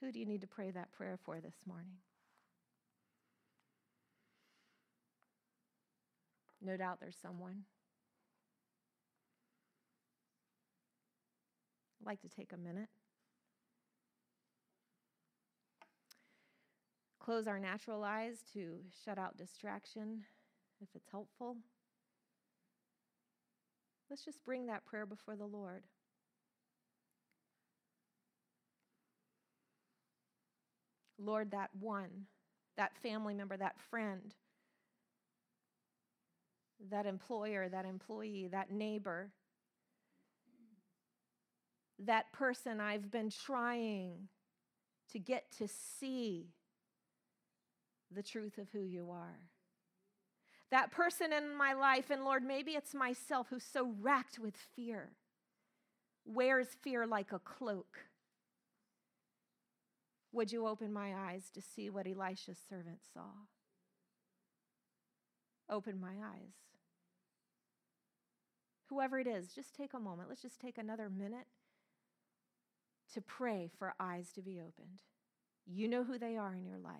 Who 0.00 0.10
do 0.10 0.18
you 0.18 0.26
need 0.26 0.40
to 0.40 0.46
pray 0.46 0.70
that 0.70 0.92
prayer 0.92 1.18
for 1.22 1.40
this 1.40 1.56
morning? 1.66 1.98
No 6.66 6.76
doubt 6.76 6.98
there's 7.00 7.16
someone. 7.22 7.62
I'd 12.00 12.06
like 12.06 12.20
to 12.22 12.28
take 12.28 12.52
a 12.52 12.56
minute. 12.56 12.88
Close 17.20 17.46
our 17.46 17.60
natural 17.60 18.02
eyes 18.02 18.42
to 18.52 18.78
shut 19.04 19.16
out 19.16 19.36
distraction 19.36 20.24
if 20.82 20.88
it's 20.96 21.08
helpful. 21.08 21.56
Let's 24.10 24.24
just 24.24 24.44
bring 24.44 24.66
that 24.66 24.84
prayer 24.84 25.06
before 25.06 25.36
the 25.36 25.46
Lord. 25.46 25.84
Lord, 31.16 31.52
that 31.52 31.70
one, 31.78 32.26
that 32.76 32.96
family 32.96 33.34
member, 33.34 33.56
that 33.56 33.78
friend 33.88 34.34
that 36.90 37.06
employer, 37.06 37.68
that 37.68 37.84
employee, 37.84 38.48
that 38.52 38.70
neighbor, 38.70 39.30
that 41.98 42.32
person 42.32 42.80
I've 42.80 43.10
been 43.10 43.30
trying 43.30 44.28
to 45.12 45.18
get 45.18 45.50
to 45.58 45.68
see 45.68 46.48
the 48.10 48.22
truth 48.22 48.58
of 48.58 48.68
who 48.70 48.82
you 48.82 49.10
are. 49.10 49.40
That 50.70 50.90
person 50.90 51.32
in 51.32 51.56
my 51.56 51.74
life, 51.74 52.10
and 52.10 52.24
Lord, 52.24 52.42
maybe 52.42 52.72
it's 52.72 52.94
myself 52.94 53.46
who's 53.50 53.64
so 53.64 53.94
racked 54.00 54.38
with 54.38 54.56
fear, 54.56 55.12
wears 56.24 56.68
fear 56.82 57.06
like 57.06 57.32
a 57.32 57.38
cloak. 57.38 57.98
Would 60.32 60.52
you 60.52 60.66
open 60.66 60.92
my 60.92 61.14
eyes 61.14 61.44
to 61.54 61.62
see 61.62 61.88
what 61.88 62.06
Elisha's 62.06 62.58
servant 62.68 62.98
saw? 63.14 63.30
Open 65.68 66.00
my 66.00 66.14
eyes. 66.24 66.54
Whoever 68.88 69.18
it 69.18 69.26
is, 69.26 69.52
just 69.52 69.74
take 69.74 69.94
a 69.94 69.98
moment. 69.98 70.28
Let's 70.28 70.42
just 70.42 70.60
take 70.60 70.78
another 70.78 71.10
minute 71.10 71.46
to 73.14 73.20
pray 73.20 73.70
for 73.78 73.94
eyes 73.98 74.30
to 74.32 74.42
be 74.42 74.60
opened. 74.60 75.00
You 75.66 75.88
know 75.88 76.04
who 76.04 76.18
they 76.18 76.36
are 76.36 76.54
in 76.54 76.64
your 76.64 76.78
life. 76.78 76.94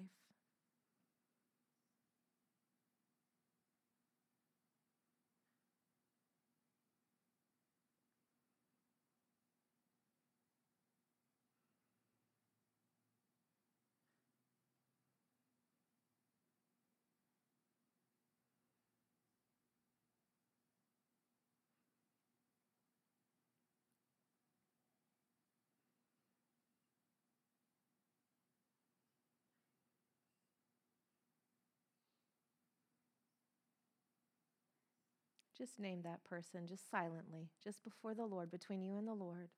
Just 35.56 35.78
name 35.78 36.02
that 36.02 36.22
person, 36.24 36.66
just 36.66 36.90
silently, 36.90 37.48
just 37.64 37.82
before 37.82 38.14
the 38.14 38.26
Lord, 38.26 38.50
between 38.50 38.82
you 38.82 38.96
and 38.96 39.08
the 39.08 39.14
Lord. 39.14 39.48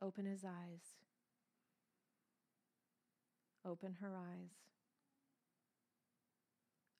Open 0.00 0.24
his 0.24 0.44
eyes. 0.44 0.94
Open 3.66 3.96
her 4.00 4.16
eyes. 4.16 4.52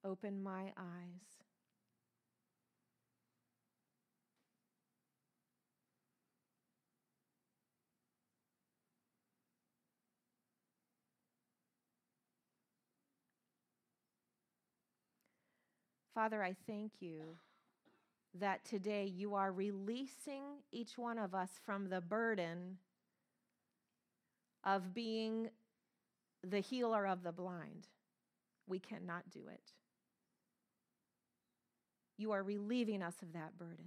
Open 0.05 0.43
my 0.43 0.73
eyes. 0.77 1.48
Father, 16.19 16.43
I 16.43 16.57
thank 16.67 16.95
you 16.99 17.37
that 18.41 18.65
today 18.65 19.05
you 19.05 19.37
are 19.37 19.53
releasing 19.53 20.43
each 20.73 20.99
one 20.99 21.17
of 21.17 21.33
us 21.33 21.61
from 21.65 21.89
the 21.89 22.01
burden 22.01 22.79
of 24.65 24.93
being 24.93 25.49
the 26.43 26.59
healer 26.59 27.07
of 27.07 27.23
the 27.23 27.31
blind. 27.31 27.87
We 28.67 28.81
cannot 28.81 29.31
do 29.31 29.47
it. 29.47 29.71
You 32.17 32.33
are 32.33 32.43
relieving 32.43 33.01
us 33.01 33.15
of 33.23 33.33
that 33.35 33.57
burden. 33.57 33.87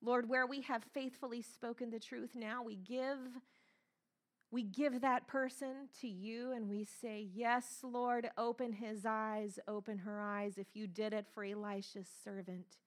Lord, 0.00 0.30
where 0.30 0.46
we 0.46 0.62
have 0.62 0.82
faithfully 0.94 1.42
spoken 1.42 1.90
the 1.90 2.00
truth, 2.00 2.30
now 2.34 2.62
we 2.62 2.76
give 2.76 3.18
We 4.50 4.62
give 4.62 5.02
that 5.02 5.26
person 5.26 5.88
to 6.00 6.08
you 6.08 6.52
and 6.52 6.68
we 6.68 6.84
say, 6.84 7.28
Yes, 7.34 7.80
Lord, 7.82 8.30
open 8.38 8.72
his 8.72 9.04
eyes, 9.04 9.58
open 9.68 9.98
her 9.98 10.20
eyes. 10.20 10.56
If 10.56 10.68
you 10.74 10.86
did 10.86 11.12
it 11.12 11.26
for 11.34 11.44
Elisha's 11.44 12.08
servant, 12.24 12.78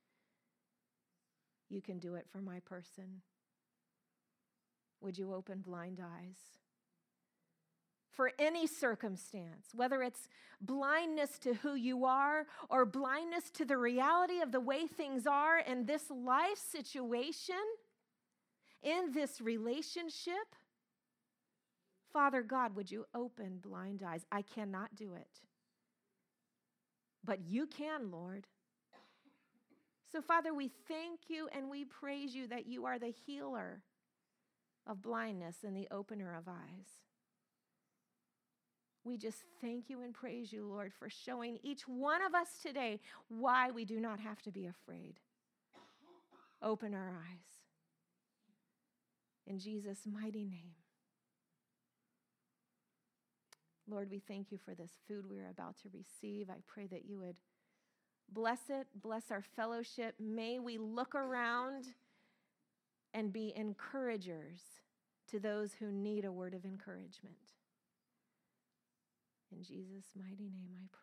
you 1.69 1.81
can 1.81 1.99
do 1.99 2.15
it 2.15 2.25
for 2.31 2.41
my 2.41 2.59
person. 2.61 3.21
Would 5.01 5.17
you 5.17 5.33
open 5.33 5.61
blind 5.61 5.99
eyes? 6.01 6.37
For 8.11 8.31
any 8.37 8.67
circumstance, 8.67 9.67
whether 9.73 10.03
it's 10.03 10.27
blindness 10.59 11.39
to 11.39 11.53
who 11.55 11.75
you 11.75 12.05
are 12.05 12.45
or 12.69 12.85
blindness 12.85 13.49
to 13.51 13.65
the 13.65 13.77
reality 13.77 14.41
of 14.41 14.51
the 14.51 14.59
way 14.59 14.85
things 14.85 15.25
are 15.25 15.59
in 15.59 15.85
this 15.85 16.11
life 16.11 16.57
situation, 16.57 17.55
in 18.83 19.11
this 19.13 19.39
relationship, 19.39 20.55
Father 22.13 22.41
God, 22.41 22.75
would 22.75 22.91
you 22.91 23.05
open 23.13 23.59
blind 23.61 24.03
eyes? 24.05 24.25
I 24.31 24.41
cannot 24.41 24.95
do 24.95 25.13
it. 25.13 25.39
But 27.23 27.39
you 27.45 27.67
can, 27.67 28.11
Lord. 28.11 28.47
So, 30.11 30.21
Father, 30.21 30.53
we 30.53 30.71
thank 30.87 31.21
you 31.29 31.47
and 31.55 31.69
we 31.69 31.85
praise 31.85 32.35
you 32.35 32.47
that 32.47 32.67
you 32.67 32.85
are 32.85 32.99
the 32.99 33.13
healer 33.25 33.81
of 34.87 35.01
blindness 35.01 35.57
and 35.65 35.75
the 35.75 35.87
opener 35.91 36.35
of 36.35 36.47
eyes. 36.47 36.87
We 39.03 39.17
just 39.17 39.43
thank 39.61 39.89
you 39.89 40.01
and 40.01 40.13
praise 40.13 40.51
you, 40.51 40.65
Lord, 40.65 40.91
for 40.93 41.09
showing 41.09 41.59
each 41.63 41.87
one 41.87 42.21
of 42.21 42.35
us 42.35 42.47
today 42.61 42.99
why 43.29 43.71
we 43.71 43.85
do 43.85 43.99
not 43.99 44.19
have 44.19 44.41
to 44.43 44.51
be 44.51 44.67
afraid. 44.67 45.19
Open 46.61 46.93
our 46.93 47.09
eyes. 47.09 47.61
In 49.47 49.57
Jesus' 49.57 50.05
mighty 50.05 50.45
name. 50.45 50.80
Lord, 53.91 54.09
we 54.09 54.19
thank 54.19 54.51
you 54.51 54.57
for 54.57 54.73
this 54.73 54.91
food 55.07 55.25
we 55.29 55.39
are 55.39 55.49
about 55.49 55.75
to 55.83 55.89
receive. 55.93 56.49
I 56.49 56.57
pray 56.65 56.87
that 56.87 57.05
you 57.05 57.19
would 57.19 57.35
bless 58.31 58.69
it, 58.69 58.87
bless 58.95 59.31
our 59.31 59.43
fellowship. 59.55 60.15
May 60.19 60.59
we 60.59 60.77
look 60.77 61.13
around 61.13 61.85
and 63.13 63.33
be 63.33 63.53
encouragers 63.55 64.61
to 65.29 65.39
those 65.39 65.73
who 65.73 65.91
need 65.91 66.23
a 66.23 66.31
word 66.31 66.53
of 66.53 66.63
encouragement. 66.63 67.35
In 69.51 69.61
Jesus' 69.61 70.05
mighty 70.15 70.49
name 70.49 70.77
I 70.77 70.87
pray. 70.91 71.01